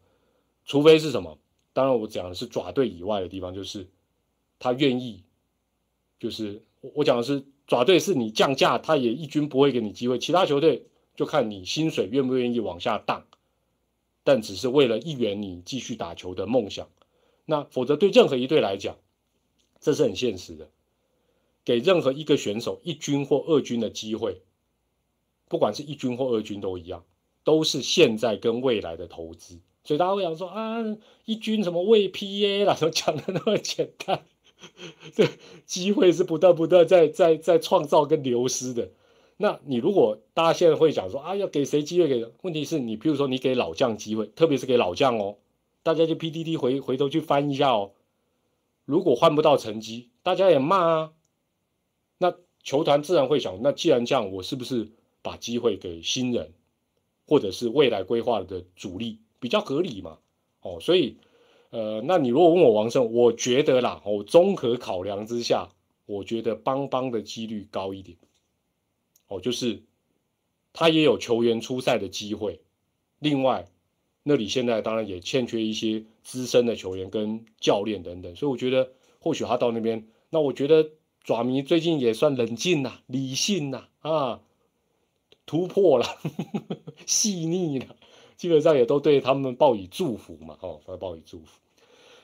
[0.65, 1.39] 除非是什么？
[1.73, 3.89] 当然我讲的是爪队以外的地方，就是
[4.59, 5.25] 他愿意，
[6.19, 10.19] 就是我我讲的是爪队是你降价，他也一军不会给你机会。
[10.19, 10.87] 其他球队
[11.17, 13.27] 就看你薪水愿不愿意往下荡，
[14.23, 16.89] 但只是为了一圆你继续打球的梦想。
[17.45, 18.97] 那否则对任何一队来讲，
[19.81, 20.71] 这是很现实的，
[21.65, 24.41] 给任何一个选手一军或二军的机会。
[25.49, 27.05] 不管是一军或二军都一样，
[27.45, 30.83] 都是现在跟未来的投资，所以大家会想说啊，
[31.25, 34.25] 一军什么未 PA 啦，怎么讲的那么简单？
[35.15, 35.29] 对
[35.67, 38.91] 机会是不断不断在在在创造跟流失的。
[39.37, 42.09] 那你如果大家现在会讲说啊，要给谁机会？
[42.09, 45.37] 给问题是你，比如说你给老将机会，特别是给老将哦，
[45.83, 47.91] 大家就 PDD 回回头去翻一下哦。
[48.87, 51.13] 如果换不到成绩，大家也骂啊。
[52.19, 54.93] 那球团自然会想，那既然这样，我是不是？
[55.25, 56.53] 把机会给新人，
[57.27, 60.19] 或者是未来规划的主力，比较合理嘛？
[60.61, 61.17] 哦，所以，
[61.71, 65.71] 呃，那你如果问我王胜，我觉得啦，哦，综合考量之下，
[66.05, 68.19] 我觉得邦邦的几率高一点。
[69.29, 69.83] 哦，就是
[70.75, 72.61] 他也有球员出赛的机会，
[73.19, 73.67] 另外
[74.25, 80.91] 那里现在当然也欠缺一些资深的球员跟教练等等，所以我觉得或许他到那边，那我觉得
[81.23, 84.43] 爪迷最近也算冷静呐，理性呐，啊。
[85.47, 86.07] 突破了，
[87.07, 87.97] 细腻了，
[88.37, 91.61] 基本上也都对他们报以祝福嘛，哦，报以祝福。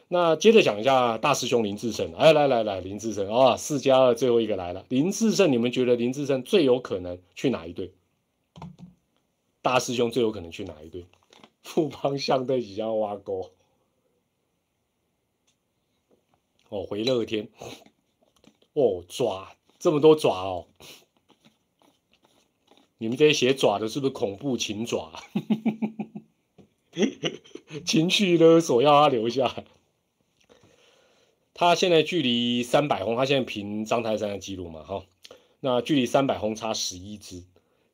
[0.08, 4.84] 那接着讲一下大师兄林志胜，哎，来来来，林志胜啊，四加二最后一个来了。
[4.88, 7.92] 林志胜，你们觉得林志胜最有可能去哪一队？
[9.62, 11.06] 大师兄最有可能去哪一队？
[11.62, 13.52] 富邦相对比较挖沟，
[16.70, 17.48] 哦，回乐天，
[18.72, 20.66] 哦，爪这么多爪哦。
[23.02, 25.10] 你们这些写爪的，是不是恐怖情爪？
[27.86, 29.64] 情绪勒索要他留下。
[31.54, 35.06] 他现在距离三百轰，他现在凭张泰山的记录嘛，哈，
[35.60, 37.42] 那距离三百轰差十一支。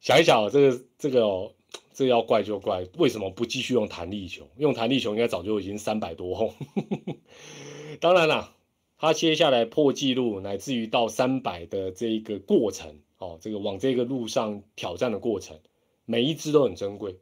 [0.01, 1.53] 想一想，这个这个哦，
[1.95, 4.49] 这要怪就怪，为什么不继续用弹力球？
[4.57, 6.53] 用弹力球应该早就已经三百多轰。
[8.01, 8.53] 当然啦，
[8.99, 12.99] 他接下来破纪录，乃至于到三百的这一个过程。
[13.19, 15.59] 哦，这个往这个路上挑战的过程，
[16.05, 17.19] 每一只都很珍贵，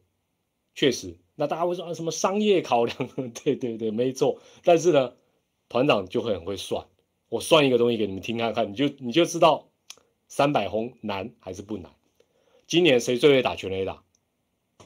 [0.75, 1.17] 确实。
[1.37, 2.97] 那大家会说啊，什么商业考量？
[3.45, 4.41] 对对对，没错。
[4.63, 5.15] 但是呢，
[5.69, 6.87] 团长就会很会算。
[7.29, 9.69] 我算一个东西给你们听看看，你就你就知道
[10.29, 11.93] 三百红难还是不难。
[12.67, 14.05] 今年谁最会打全垒打？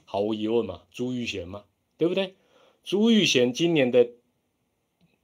[0.05, 1.65] 毫无疑问嘛，朱玉贤嘛，
[1.99, 2.35] 对不对？
[2.85, 4.09] 朱玉贤今年的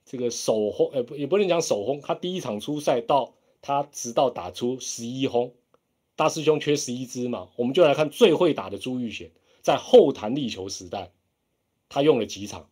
[0.04, 5.54] 这个首轰，呃，不也不能讲首轰，他第一场出赛到他直到打出十一轰。
[6.16, 11.10] 大师兄缺十一支嘛，我们就来看最会打的朱玉贤，在后弹力球时代
[11.88, 12.68] 他用了几场？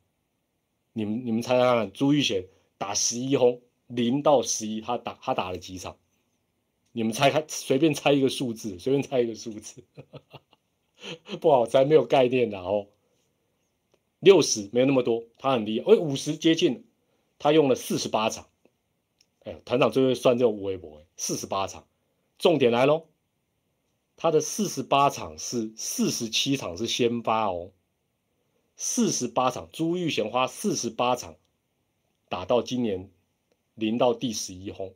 [0.92, 2.46] 你们你们猜猜看，朱玉贤
[2.78, 5.96] 打十一轰，零到十一，他打他打了几场？
[6.92, 9.82] 你们猜看，随便猜一个数字，随便猜一个数字，
[11.40, 12.88] 不好猜，没有概念的哦。
[14.20, 15.90] 六十没有那么多，他很厉害。
[15.90, 16.84] 哎，五十接近，
[17.38, 18.46] 他用了四十八场。
[19.44, 21.86] 哎，团长最会算这种五微博，四十八场。
[22.38, 23.06] 重点来喽，
[24.22, 27.72] 他的四十八场是四十七场是先发哦。
[28.76, 31.34] 四十八场，朱玉贤花四十八场
[32.28, 33.10] 打到今年
[33.74, 34.94] 零到第十一轰，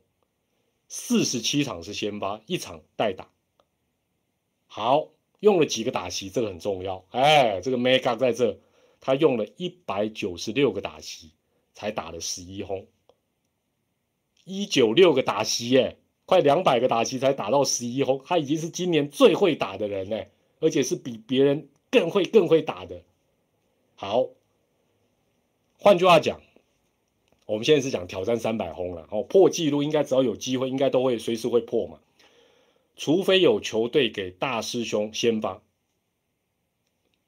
[0.87, 3.27] 四十七场是先发，一场代打。
[4.65, 5.09] 好，
[5.41, 7.03] 用了几个打席，这个很重要。
[7.11, 8.57] 哎，这个 Mega 在这，
[9.01, 11.33] 他用了一百九十六个打席，
[11.73, 12.87] 才打了十一轰。
[14.45, 20.25] 一九六个打席，耶，快两百个打击才打到十一轰，他已经是今年最会打的人呢，
[20.59, 23.01] 而且是比别人更会、更会打的。
[23.95, 24.27] 好，
[25.79, 26.41] 换句话讲，
[27.45, 29.07] 我们现在是讲挑战三百轰了。
[29.09, 31.97] 哦，破纪录应该只要有机会，应该都会随时会破嘛。
[32.97, 35.61] 除非有球队给大师兄先发，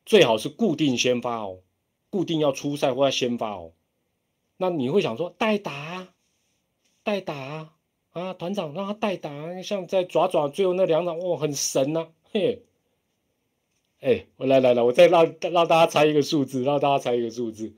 [0.05, 1.59] 最好是固定先发哦，
[2.09, 3.71] 固定要出赛或要先发哦。
[4.57, 6.09] 那你会想说代打，
[7.03, 7.73] 代打，
[8.11, 12.63] 啊团长让他代打，像在爪爪最后那两场，哇，很神呐，嘿。
[14.01, 17.73] 哎，我来来来，我再让让大家猜一个数字，让大家猜一个数字。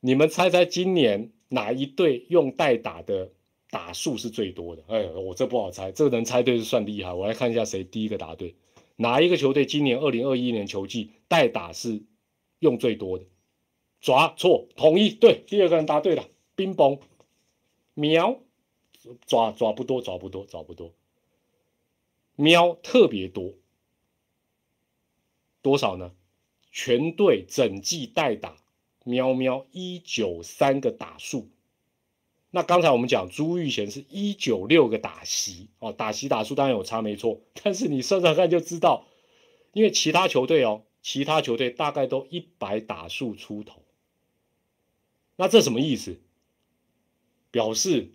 [0.00, 3.30] 你们猜猜今年哪一队用代打的
[3.70, 4.82] 打数是最多的？
[4.88, 7.12] 哎，我这不好猜，这能猜对是算厉害。
[7.12, 8.54] 我来看一下谁第一个答对，
[8.96, 12.02] 哪一个球队今年二零二一年球季代打是
[12.60, 13.24] 用最多的？
[14.00, 16.24] 抓错，统一对，第二个人答对了，
[16.54, 16.98] 冰崩，
[17.94, 18.38] 喵，
[19.26, 20.92] 抓抓不多，抓不多，抓不多，
[22.36, 23.54] 喵特别多。
[25.62, 26.12] 多少呢？
[26.70, 28.56] 全队整季代打
[29.04, 31.48] 喵喵一九三个打数。
[32.50, 39.06] 那刚才我们讲朱玉贤是一九六个打席哦，打席打数当然有差没错，但是你算算看就知道，
[39.72, 43.82] 因为其他球队哦，其他球队大概都一百打数出头。
[45.36, 46.20] 那这什么意思？
[47.50, 48.12] 表示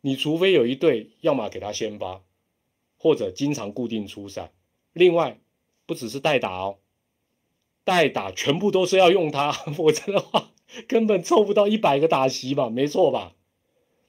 [0.00, 2.22] 你除非有一队要么给他先发，
[2.98, 4.52] 或者经常固定出赛，
[4.92, 5.38] 另外。
[5.86, 6.78] 不只是代打哦，
[7.82, 10.52] 代打全部都是要用他，否则的话
[10.86, 12.70] 根本凑不到一百个打席吧？
[12.70, 13.34] 没错吧？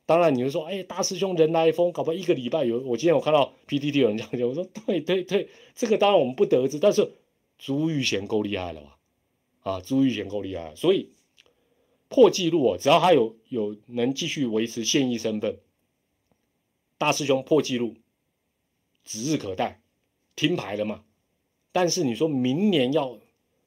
[0.06, 2.80] 当然，你会说，哎，大师兄人来疯，搞不好一个礼拜有。
[2.82, 7.14] 我今天我看到 PDD 有人这样讲，我说对对对，这个当然我们不得知，但是
[7.58, 8.98] 朱玉贤够厉害了吧？
[9.62, 11.10] 啊，朱玉贤够厉害，所以
[12.10, 15.58] 破纪录哦，只要他有有能继续维持现役身份，
[17.02, 17.95] 大师兄破纪录
[19.04, 19.82] 指日可待，
[20.36, 21.04] 停牌了嘛？
[21.72, 23.18] 但是你说明年要，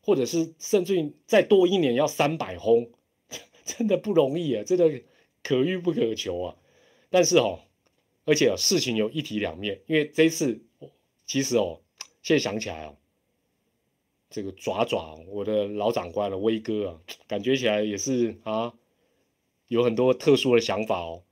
[0.01, 2.93] 或者是甚至再多一年要三百轰，
[3.66, 5.03] 真的不容易啊，真的
[5.43, 6.57] 可遇不可求啊。
[7.11, 7.59] 但是哦，
[8.24, 10.61] 而且哦，事情有一体两面，因为这次
[11.26, 11.80] 其实哦，
[12.22, 12.95] 现在想起来哦，
[14.30, 18.72] 这个爪爪我的老长官了威哥啊，感觉起来也是啊，
[19.66, 21.24] 有很多特殊的想法哦，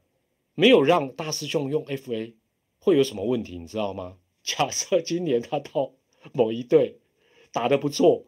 [0.54, 2.34] 没有让大师兄用 FA
[2.78, 4.18] 会有什么问题，你知道吗？
[4.42, 5.92] 假设今年他到。
[6.32, 7.00] 某一队
[7.50, 8.26] 打的不错，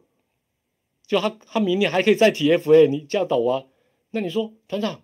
[1.07, 3.67] 就他他明年还可以再提 FA，你这样抖啊？
[4.11, 5.01] 那你说团长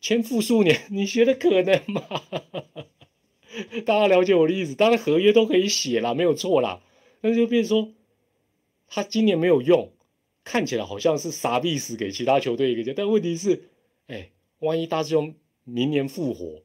[0.00, 2.02] 签复数年， 你觉得可能吗？
[3.86, 6.82] 大家了解我的意思，当然合约都可以写了，没有错啦。
[7.20, 7.92] 那就变说
[8.88, 9.92] 他今年没有用，
[10.42, 13.70] 看起来好像是傻逼死给其他球队一个家，但问题是，
[14.08, 15.36] 哎，万一大师兄
[15.66, 16.62] 明年复活，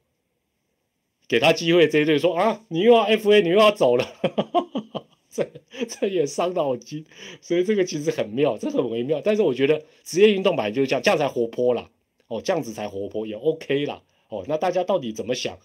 [1.28, 4.06] 给他机会，这一队说啊，你又要 FA，你又要走了。
[5.28, 5.50] 这
[5.88, 7.04] 这也伤脑筋，
[7.40, 9.20] 所以这个其实很妙，这很微妙。
[9.22, 11.90] 但是我觉得职业运动本来就是这样，这样才活泼啦。
[12.28, 14.02] 哦，这样子才活泼，也 OK 啦。
[14.28, 15.58] 哦，那大家到底怎么想？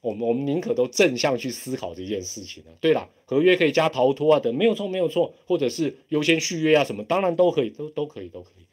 [0.00, 2.70] 我们我们宁可都正向去思考这件事情呢。
[2.80, 8.66] 对了，合约可以加逃脱啊等，没有错没有错，或者是优先续约啊什么，当然都可以，都都可以都可以。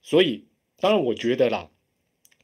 [0.00, 0.44] 所以
[0.78, 1.68] 当然我觉得啦，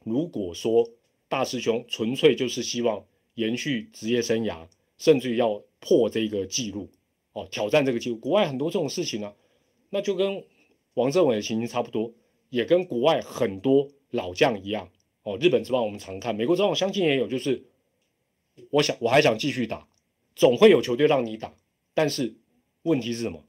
[0.03, 0.89] 如果说
[1.29, 3.05] 大师兄纯粹就是希望
[3.35, 4.67] 延续职业生涯，
[4.97, 6.89] 甚至于要破这个记录。
[7.33, 9.33] 哦，挑战这个记录，国外很多这种事情呢，
[9.91, 10.43] 那就跟
[10.95, 12.11] 王政委的情形差不多，
[12.49, 14.89] 也跟国外很多老将一样。
[15.21, 17.63] 哦，日本之棒我们常看，美国之棒我相信也有，就是
[18.71, 19.87] 我想我还想继续打，
[20.35, 21.53] 总会有球队让你打，
[21.93, 22.33] 但是
[22.81, 23.43] 问题是什么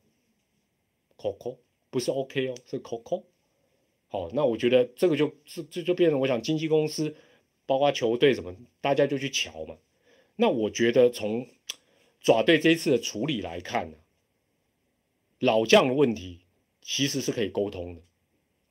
[1.17, 1.57] ？Coco
[1.89, 3.23] 不是 OK 哦，是 Coco。
[4.09, 7.15] 好，那我觉得这个就这这就变成我想经纪公司，
[7.69, 9.77] 包括球队什么，大家就去瞧嘛。
[10.37, 11.47] 那我觉得从
[12.19, 13.99] 爪队这一次的处理来看呢，
[15.39, 16.41] 老将的问题
[16.81, 18.01] 其实是可以沟通的。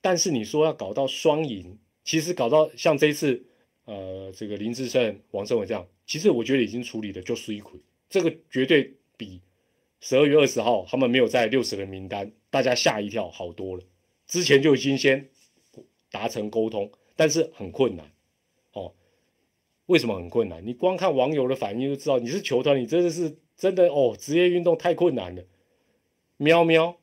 [0.01, 3.45] 但是你说要搞到双赢，其实搞到像这一次，
[3.85, 7.79] 呃，这个林志胜、王胜伟这样，其实我觉得已经处理的就是一亏，
[8.09, 9.39] 这个绝对比
[10.01, 13.83] 十二月二十号他们没有在六十人名单，大家吓一跳好多了。
[14.25, 15.29] 之前就已经先
[16.09, 18.11] 达成沟通，但是很困难，
[19.88, 20.65] 为什么很困难？
[20.65, 25.43] 你光看网友的反应就知道，你是球团，你真的是真的哦，职业运动太困难了。
[26.38, 26.95] 喵喵。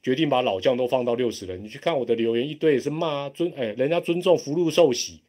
[0.00, 5.22] 决定把老将都放到六十人，你去看我的留言，一堆也是骂尊哎，人家尊重福禄寿喜，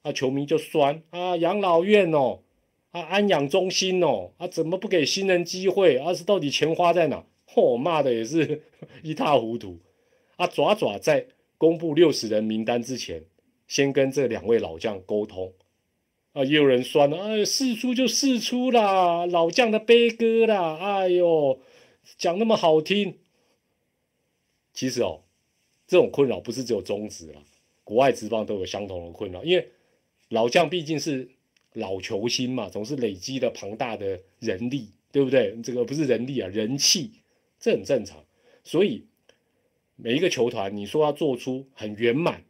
[0.00, 2.40] 啊，球迷就酸啊，养老院哦，
[2.90, 5.98] 啊，安养中心哦，啊，怎么不给新人机会？
[5.98, 7.22] 啊，是到底钱花在哪？
[7.46, 8.62] 嚯，骂的也是
[9.04, 9.78] 一塌糊涂。
[10.36, 11.26] 啊，爪爪在
[11.58, 13.22] 公布六十人名单之前，
[13.68, 15.52] 先跟这两位老将沟通，
[16.34, 21.60] 啊，也有人酸了，哎，四出就四出啦，老将的悲歌啦，哎呦，
[22.18, 23.18] 讲那么好听。
[24.72, 25.22] 其实哦，
[25.86, 27.40] 这种困扰不是只有中职啦，
[27.84, 29.44] 国外职棒都有相同的困扰。
[29.44, 29.68] 因为
[30.28, 31.30] 老将毕竟是
[31.72, 35.56] 老球星嘛，总是累积了庞大的人力，对不对？
[35.62, 37.12] 这个不是人力啊，人气，
[37.60, 38.24] 这很正常。
[38.64, 39.04] 所以
[39.94, 42.42] 每一个球团，你说要做出很圆满、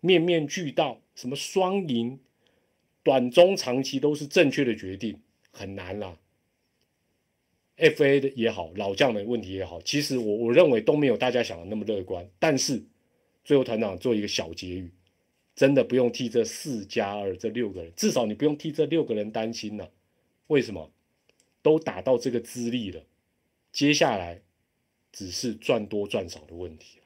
[0.00, 2.20] 面面俱到，什么双赢，
[3.02, 6.16] 短中长期都是正确的决定，很难啦。
[7.76, 12.28] F A 的也好，老将的问题也好，其实我我认为都没有大家想的那么乐观。
[12.38, 12.82] 但是
[13.44, 14.92] 最后团长做一个小结语，
[15.56, 19.90] 真的不用替这四加二这六个人，至少你不用替这六个人担心了。
[20.46, 20.92] 为什么？
[21.62, 23.04] 都打到这个资历了，
[23.72, 24.42] 接下来
[25.12, 26.98] 只是赚多赚少的问题，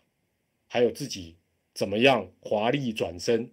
[0.66, 1.36] 还有自己
[1.74, 3.50] 怎么样华丽转身。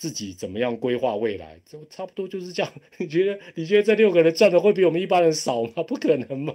[0.00, 2.72] 自己怎么样规划未来，就差不多就是这样。
[2.96, 5.72] 你觉得你觉得这六个人赚的会比我们一般人少吗？
[5.86, 6.54] 不可能嘛！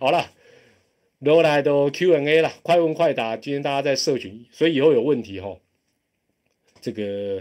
[0.00, 0.32] 好了，
[1.24, 3.36] 后来都 Q&A 了，快问快答。
[3.36, 5.56] 今天大家在社群，所以以后有问题哈，
[6.80, 7.40] 这个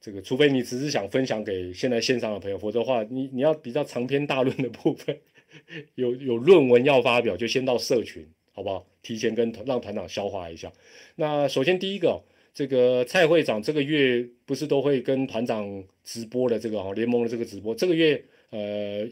[0.00, 5.20] 这个，除非你只是想分享给现在线上的朋友，否则的话，你你要比较长篇大论的部分，
[5.96, 8.86] 有有论文要发表，就先到社群，好不好？
[9.02, 10.72] 提前跟让团长消化一下。
[11.16, 12.22] 那首先第一个。
[12.54, 19.04] 这个蔡会长这个月不是都会跟团长直播的这个哦联盟的这个直播，这个月呃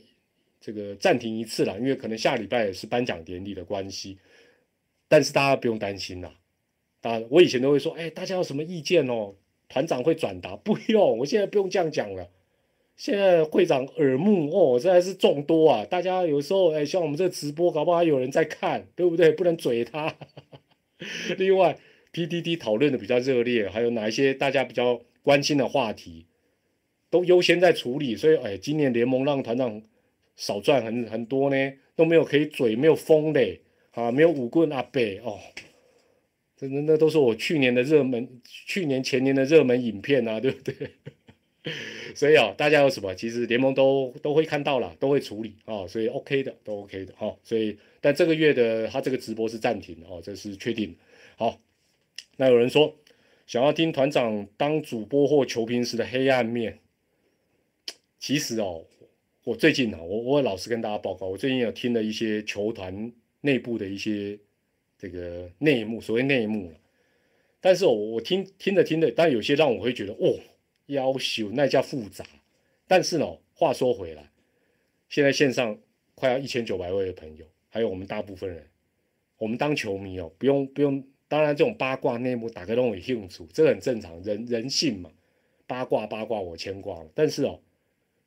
[0.61, 4.17] 这个暂停一次了，因为可能下礼拜是颁奖典礼的关系。
[5.09, 6.33] 但是大家不用担心啦，
[7.01, 9.35] 大我以前都会说，哎，大家有什么意见哦？
[9.69, 12.31] 团长会转达，不用，我现在不用这样讲了。
[12.95, 19.33] 现在会长耳目哦，这还是众多啊，大家有时候哎，像我们这直播，搞不好还有人在看，对不对？
[19.33, 20.17] 不能嘴他。
[21.37, 21.77] 另外。
[22.13, 26.27] PDD 讨论的比较热烈，还有哪一些大家比较关心的话题，
[27.09, 28.15] 都优先在处理。
[28.15, 29.81] 所以，哎，今年联盟让团长
[30.37, 33.61] 少赚很很多呢，都没有可以嘴，没有风嘞，
[33.93, 35.39] 啊，没有五棍阿北哦，
[36.61, 40.91] 那那都是我去年的热门，去年前年的热门影片啊，对不对？
[42.15, 47.35] 所以啊，大家有什么，其实联盟都都会看到了，都会处理啊，所以 OK 的，都 OK 的哈。
[47.43, 50.95] 所以，但这个月的他这个直播是暂停的哦，这是确定
[51.37, 51.59] 好。
[52.37, 52.97] 那有人说
[53.47, 56.79] 想要听团长当主播或球评时的黑暗面，
[58.19, 58.85] 其实哦，
[59.45, 64.39] 我最近啊，我我老实跟大家报告，我最近有听了一些球团内部的一些
[64.97, 66.73] 这个内幕，所谓内幕
[67.61, 70.39] 但是我我听听着听着，但有些让我会觉得哦，
[70.87, 72.25] 要求那叫复杂。
[72.89, 74.31] 但是呢，话说回来，
[75.09, 75.79] 现在线上
[76.15, 78.67] 快要一千九百位的朋友，还有我们大部分人，
[79.37, 81.05] 我们当球迷哦，不用不用。
[81.33, 85.11] 当然，这种八卦内幕打开都有兴趣，这很正常，人人性嘛。
[85.67, 87.09] 八卦八卦，我牵挂了。
[87.15, 87.59] 但是哦，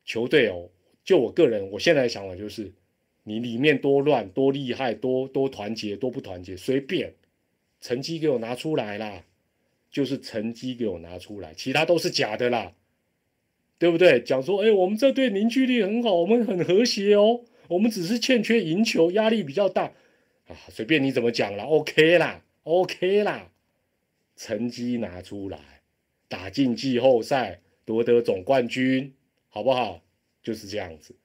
[0.03, 0.67] 球队哦，
[1.03, 2.73] 就我个人，我现在的想法就是，
[3.21, 7.13] 你里面多乱、多厉害、多多团结、多不团结，随便，
[7.79, 9.23] 成绩给我拿出来啦，
[9.91, 12.73] 就是成绩给我拿出来，其他都是假的啦，
[13.77, 14.19] 对不对？
[14.19, 19.91] 讲说，哎，我们这队凝聚力很好，我们很和谐哦，我们只是欠缺赢球，压力比较大
[20.47, 22.41] 啊，随便你怎么讲了，OK 啦。
[22.65, 23.51] OK 啦，
[24.35, 25.59] 成绩拿出来，
[26.27, 29.13] 打进季后赛，夺得总冠军，
[29.49, 30.01] 好不好？
[30.41, 31.15] 就是这样子。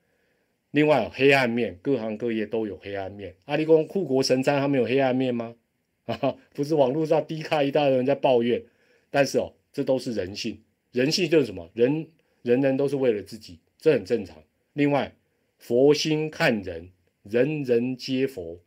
[0.70, 3.34] 另外，黑暗面，各行各业都有黑暗面。
[3.47, 5.57] 阿里公护国神山，他没有黑暗面吗？
[6.05, 8.62] 啊， 不是网络上低咖一大堆人在抱怨，
[9.11, 10.62] 但是哦，这都是人性。
[10.93, 11.70] 人性就是什么？
[11.72, 12.07] 人
[12.43, 14.43] 人人都是为了自己，这很正常。
[14.74, 15.16] 另外，
[15.57, 16.91] 佛心看人，
[17.22, 18.61] 人人皆佛；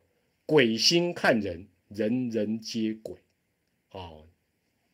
[0.47, 1.67] 鬼心看人。
[1.93, 3.15] 人人皆鬼，
[3.91, 4.25] 哦，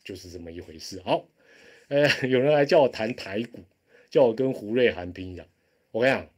[0.04, 1.02] 就是这么一回事。
[1.02, 1.28] 好，
[1.88, 3.64] 呃， 有人来叫我谈台股，
[4.10, 5.46] 叫我跟胡瑞涵拼一下。
[5.92, 6.30] 我跟你讲，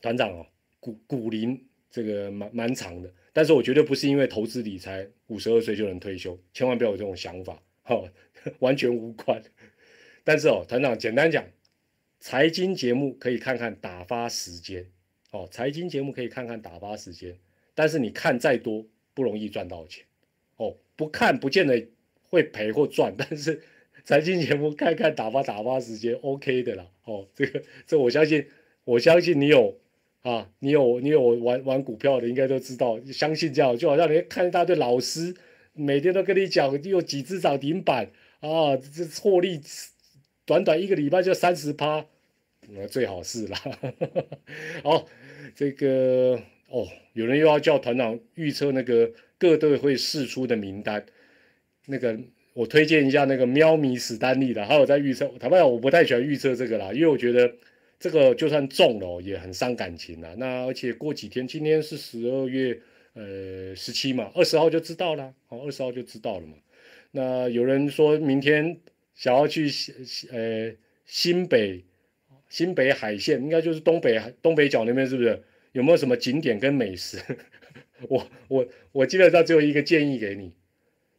[0.00, 0.46] 团长哦，
[0.80, 8.02] 股股龄这个蛮蛮长的，但是我绝对不是因为投资理财五十二岁就能退休，千万不要有这种想法，哈，
[8.60, 9.42] 完全无关。
[10.24, 11.44] 但是哦，团长简单讲，
[12.20, 14.90] 财经节目可以看看打发时间，
[15.30, 17.38] 哦，财经节目可以看看打发时间，
[17.74, 20.04] 但是你看再多不容易赚到钱，
[20.56, 21.88] 哦，不看不见得
[22.28, 23.62] 会赔或赚， 但是
[24.04, 28.46] 财经节目看看打发打发时间，OK 的啦，哦，这个这我相信，
[28.84, 29.78] 我相信你有
[30.22, 35.34] 啊，你有你有玩玩股票的应该都知道，相信这样，就好像你看一大堆老师
[35.72, 38.10] 每天都跟你讲有几只涨停板
[38.40, 39.60] 啊，这获利。
[40.46, 42.04] 短短一个礼拜就三十趴，
[42.68, 43.58] 那最好是啦。
[44.82, 45.08] 好，
[45.56, 46.38] 这个
[46.74, 51.04] 哦，有人又要叫团长预测那个各队会试出的名单。
[51.86, 52.18] 那个
[52.52, 55.26] 我推荐一下那个喵咪史丹利的，还有在预测。
[55.38, 57.54] 坦白讲，我不太喜欢预测这个啦，因为我觉得
[57.98, 60.34] 这个就算中了也很伤感情啦。
[60.36, 62.78] 那而且过几天，今天是十二月
[63.12, 65.32] 呃十七嘛，二十号就知道了。
[65.46, 66.54] 好，二十号就知道了嘛。
[67.12, 68.78] 那有人说明天。
[69.16, 69.70] 想要去
[70.32, 70.72] 呃
[71.06, 71.84] 新北
[72.48, 75.40] 新北海线，应该就是东北东北角那边，是不是？
[75.74, 77.18] 有没有什么景点跟美食？
[78.08, 80.52] 我我我基本上只有一个建议给你，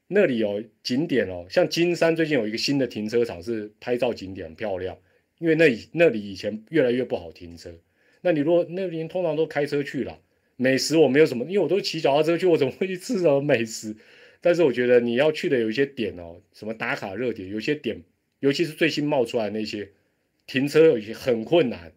[0.08, 4.98] 那里有景点哦，像金山最近有一个新的停车场是拍照景点，漂亮。
[5.38, 7.70] 因为那那里以前越来越不好停车，
[8.22, 10.18] 那你如果那边通常都开车去了，
[10.56, 13.98] 美食我没有什么，因为我都骑脚踏车去，我怎么会去吃什么美食？
[14.40, 18.02] 但是我觉得你要去的有一些点哦，什么打卡热点，有些点，
[18.40, 19.90] 尤其是最新冒出来那些，
[20.48, 21.92] 停车有些很困难，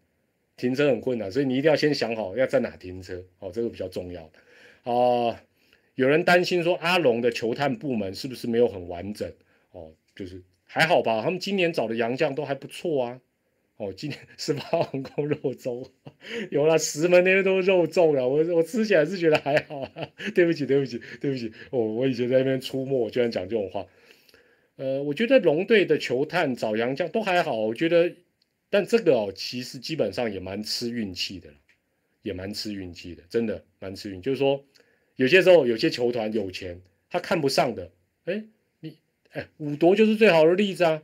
[0.59, 4.29] 停车很困难，所以你一定要先想好要在哪停车，哦，这个比较重要。
[4.83, 5.41] 啊，
[5.95, 9.31] 有人担心说阿龙的球探部门是不是没有很完整？
[9.71, 13.21] 哦，就是还好吧，他们今年找的洋将都还不错啊。
[13.77, 15.89] 哦，今天十八皇宫肉粥
[16.51, 19.89] 有了，石门那边都肉粽了，我我吃起来是觉得还好啊。
[20.35, 23.85] 对不起，对不起，对不起，我我以前在那边出没，我居然讲这种话。
[24.75, 28.13] 呃，我觉得龙队的球探找洋将都还好，我觉得，
[28.69, 31.49] 但这个哦，其实基本上也蛮吃运气的，
[32.21, 34.21] 也蛮吃运气的，真的蛮吃运。
[34.21, 34.63] 就是说，
[35.15, 37.91] 有些时候有些球团有钱，他看不上的，
[38.25, 38.43] 哎，
[38.79, 38.97] 你
[39.31, 41.01] 哎，五夺就是最好的例子啊，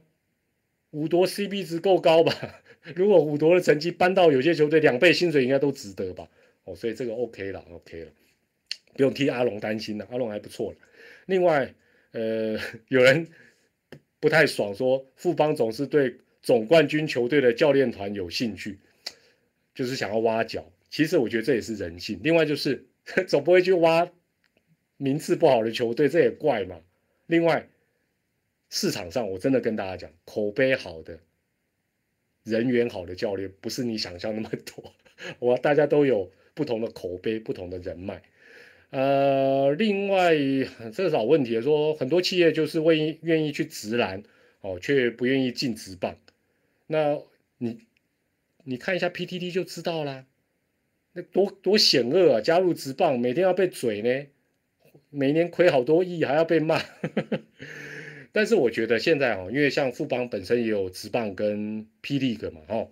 [0.91, 2.61] 五夺 CB 值够高吧？
[2.95, 6.29] 如果五夺的成绩搬到有些球队两倍薪水应该都值得吧？
[6.65, 8.11] 哦，所以这个 OK 了，OK 了，
[8.93, 10.75] 不用替阿龙担心了，阿龙还不错。
[11.25, 11.73] 另外，
[12.11, 12.59] 呃，
[12.89, 13.27] 有人
[14.19, 18.77] 不太爽，说富邦总是对总冠军球队的教练团有兴趣，
[19.73, 20.71] 就是想要挖角。
[20.91, 22.19] 其实我觉得这也是人性。
[22.21, 22.85] 另外就是
[23.27, 24.07] 总不会去挖
[24.97, 26.79] 名次不好的球队，这也怪嘛。
[27.25, 27.67] 另外，
[28.69, 31.17] 市场上我真的跟大家讲，口碑好的。
[32.43, 34.93] 人缘好的教练不是你想象那么多，
[35.39, 38.21] 我大家都有不同的口碑、不同的人脉。
[38.91, 40.35] 呃，另外
[40.93, 44.21] 这少问题说，很多企业就是愿意愿意去直篮
[44.61, 46.15] 哦，却不愿意进直棒。
[46.87, 47.19] 那
[47.57, 47.79] 你
[48.63, 50.25] 你看一下 PTT 就知道啦，
[51.13, 52.41] 那多多险恶啊！
[52.41, 54.27] 加入直棒每天要被嘴呢，
[55.09, 56.81] 每年亏好多亿，还要被骂。
[58.31, 62.91] 但是我觉得现在哦，因为像富邦本身也有直棒跟霹雳个嘛，哦，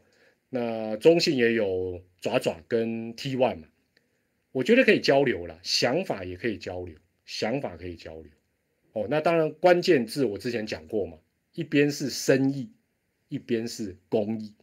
[0.50, 3.68] 那中信也有爪爪跟 T One 嘛，
[4.54, 8.32] 我觉得可以交流了，想法也可以交流，想法可以交流，
[8.94, 11.18] 哦，那当然关键字我之前讲过嘛，
[11.54, 12.70] 一边是生意，
[13.34, 14.54] 一边是公益，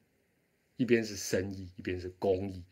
[0.76, 2.62] 一边是生意，一边是公益，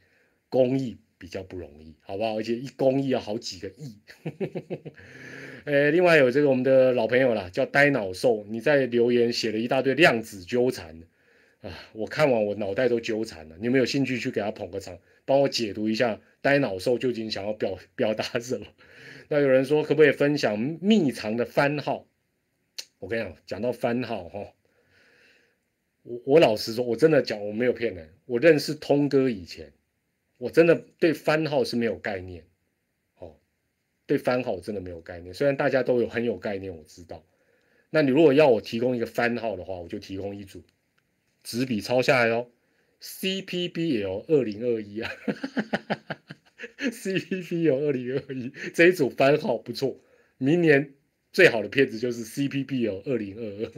[0.49, 2.39] 公益比较不容易，好不好？
[2.39, 3.99] 而且一公益要好几个亿。
[5.65, 11.03] 呃，另外有这个我们的老朋友啦，叫呆脑兽，你在留言写了一大堆量子纠缠
[11.63, 13.57] 啊，我看完我脑袋都纠缠了。
[13.59, 18.67] 你有没有兴趣去给他捧个场，帮我解读一下呆脑兽究竟想要表表达什么？
[19.29, 22.07] 那有人说可不可以分享秘藏的番号？
[23.01, 24.55] 我跟你讲，讲到番号哈，
[26.03, 29.73] 我我老实说，我真的讲我没有骗人，我认识通哥以前，
[30.39, 32.45] 我真的对番号是没有概念。
[33.19, 33.37] 哦
[34.07, 37.25] 对番号真的没有概念，虽然大家都有很有概念，我知道。
[37.91, 40.63] 那你如果要我提供一个番号的话，我就提供一组，
[41.43, 42.49] 纸笔抄下来哦。
[43.01, 45.11] CPBL 二零二一啊
[46.79, 50.01] ，CPBL 二零二一这一组番号不错。
[50.37, 50.95] 明年
[51.33, 53.73] 最好的片子就是 CPBL 二零二二。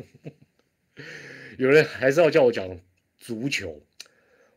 [1.61, 2.81] 有人还是要叫我讲
[3.19, 3.83] 足球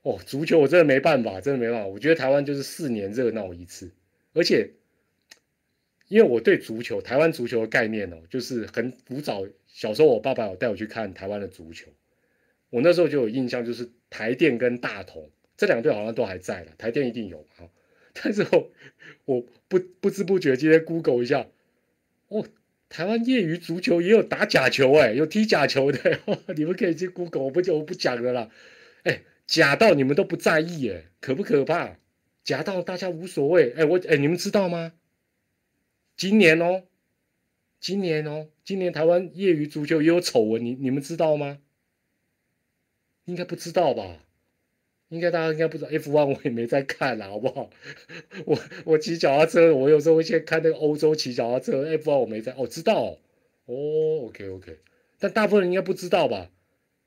[0.03, 1.87] 哦，足球我真的没办法，真的没办法。
[1.87, 3.91] 我觉得台湾就是四年热闹一次，
[4.33, 4.71] 而且。
[6.09, 9.47] 因为我对足球，台湾足球的概念哦，就是很古早。
[9.65, 11.87] 小时候我爸爸有带我去看台湾的足球，
[12.69, 17.65] 我那时候就有印象，就是台电跟大同这两队好像都还在了，台电一定有啊。
[18.13, 18.69] 但是我
[19.25, 21.47] 我不不知不觉今天 Google 一下，
[22.27, 22.45] 哦，
[22.93, 26.19] 台湾业余足球也有打假球哎，有踢假球的，
[26.55, 28.51] 你们可以去 Google，我不就我不讲了啦。
[29.01, 31.97] 哎，假到你们都不在意哎，可不可怕？
[32.43, 34.93] 假到大家无所谓哎，我哎，你们知道吗？
[36.15, 36.83] 今年哦，
[37.79, 41.57] 今年哦，今年台湾业余足球也有丑闻，你你们知道吗？
[43.25, 44.23] 应该不知道吧？
[45.14, 47.70] 应该大家应该不知道，F1 我也没在看啦，好不好？
[48.45, 53.18] 我我骑脚踏车，我有时候会先看那个欧洲骑脚踏车，F1 我没在，哦，知道
[53.66, 54.80] 哦，OK OK，
[55.20, 56.49] 但大部分人应该不知道吧？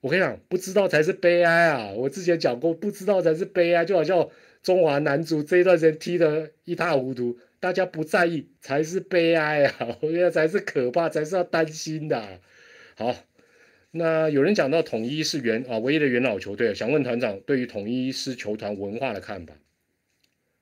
[0.01, 1.91] 我跟你讲，不知道才是悲哀啊！
[1.97, 4.29] 我之前讲过，不知道才是悲哀，就好像
[4.63, 9.97] 中华男足这一段时间踢得一塌糊涂，大家不在意才是悲哀啊！
[10.01, 12.41] 我觉得才是可怕，才是要担心的。
[12.95, 13.17] 好。
[13.99, 19.55] 那有人讲到统一是元啊唯一的元老球队，想问团长对于统一是球团文化的看法？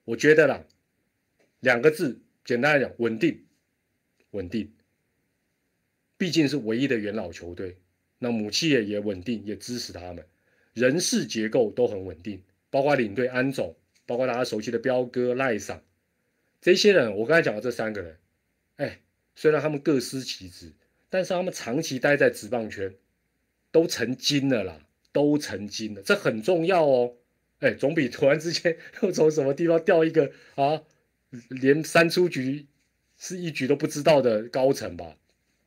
[0.04, 0.64] 我觉得啦，
[1.58, 3.44] 两个字，简单来讲，稳定，
[4.30, 4.72] 稳定。
[6.16, 7.76] 毕竟是唯一的元老球队，
[8.20, 10.24] 那母企业也稳定，也支持他们，
[10.72, 13.74] 人事结构都很稳定，包括领队安总，
[14.06, 15.82] 包括大家熟悉的彪哥赖桑，
[16.60, 18.16] 这些人，我刚才讲的这三个人，
[18.76, 19.00] 哎，
[19.34, 20.72] 虽然他们各司其职，
[21.10, 22.94] 但是他们长期待在职棒圈。
[23.74, 27.16] 都成精了啦，都成精了，这很重要哦。
[27.58, 30.84] 哎，总比突然之间又从什么地方调一个啊，
[31.48, 32.66] 连三出局
[33.18, 35.16] 是一局都不知道的高层吧？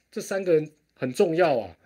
[0.09, 1.77] 这三个人很重要啊。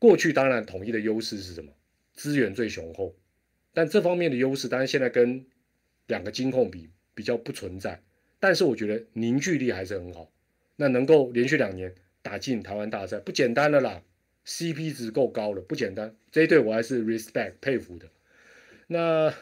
[0.00, 1.72] 过去当然统一的优势是什么？
[2.12, 3.14] 资源最雄厚，
[3.72, 5.46] 但这方面的优势当然现在跟
[6.08, 8.02] 两个金控比比较不存在。
[8.40, 10.32] 但是我觉得凝聚力还是很好。
[10.74, 14.02] 那能够连续两年打进台湾大赛，不简单了啦。
[14.46, 16.14] CP 值够高了，不简单。
[16.30, 18.06] 这一队我还是 respect 佩服的。
[18.86, 19.34] 那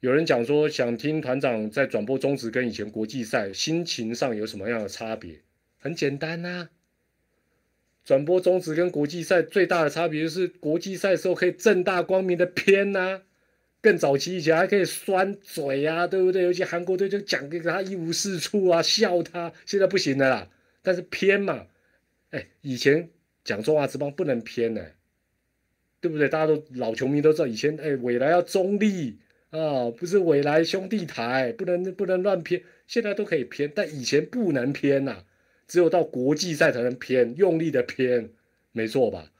[0.00, 5.40] 有人讲说，想听团长在转播中职跟以前国际赛心情上有什么样的差别？
[5.78, 6.68] 很简单呐，
[8.04, 13.22] 转播中职跟国际赛最大的差别就是国际赛时候可以正大光明的偏呐，
[13.80, 16.44] 更早期以前还可以酸嘴啊，对不对？
[16.44, 19.52] 尤其韩国队就讲给他一无是处啊，笑他。
[19.64, 20.48] 现在不行了啦，
[20.82, 21.66] 但是偏嘛，
[22.30, 23.10] 哎，以前。
[23.46, 24.84] 讲中华之邦不能偏呢，
[26.00, 26.28] 对不对？
[26.28, 29.18] 大家都老球迷都知道，以前哎，未来要中立
[29.50, 32.60] 啊，不是未来兄弟台，不能不能乱偏。
[32.88, 35.22] 现在都可以偏，但以前不能偏呐，
[35.68, 38.30] 只有到国际赛才能偏，用力的偏，
[38.72, 39.30] 没错吧？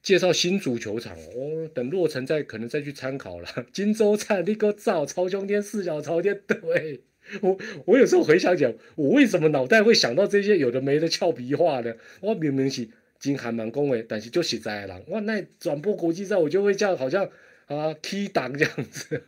[0.00, 3.48] 介绍新足球场哦，等落成再可能再去参考了。
[3.72, 7.00] 金州站立个造超兄天四脚朝天，对
[7.40, 11.96] 我我有时候回想讲，我为什么脑袋会想到这些有的没的俏皮话呢？
[12.20, 12.88] 我明明是。
[13.24, 15.00] 金还蛮恭维，但是就实在啦。
[15.08, 17.28] 哇，那转播国际赛我就会这样，好像
[17.66, 19.22] 啊 T 档这样子。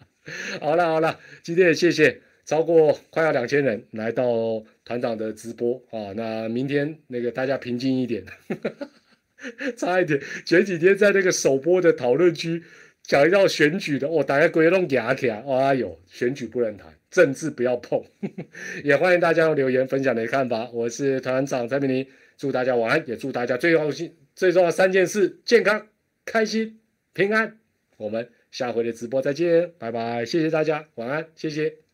[0.60, 6.12] 好了好了，今天也谢谢超过快要两千人来到团长的直播啊。
[6.14, 8.22] 那明天那个大家平静一点，
[9.78, 12.62] 差一点前几天在那个首播的讨论区
[13.02, 18.04] 讲一道选举的，哦，大家鬼弄牙起来，哎呦，选举不能谈，政治不要碰。
[18.84, 20.68] 也欢迎大家留言分享你的看法。
[20.70, 22.06] 我是团长蔡明妮。
[22.38, 23.90] 祝大家晚安，也祝大家最重要、
[24.34, 25.88] 最重要三件事：健康、
[26.24, 26.80] 开心、
[27.12, 27.58] 平安。
[27.96, 30.24] 我们下回的直播再见，拜拜！
[30.24, 31.87] 谢谢大家，晚安，谢谢。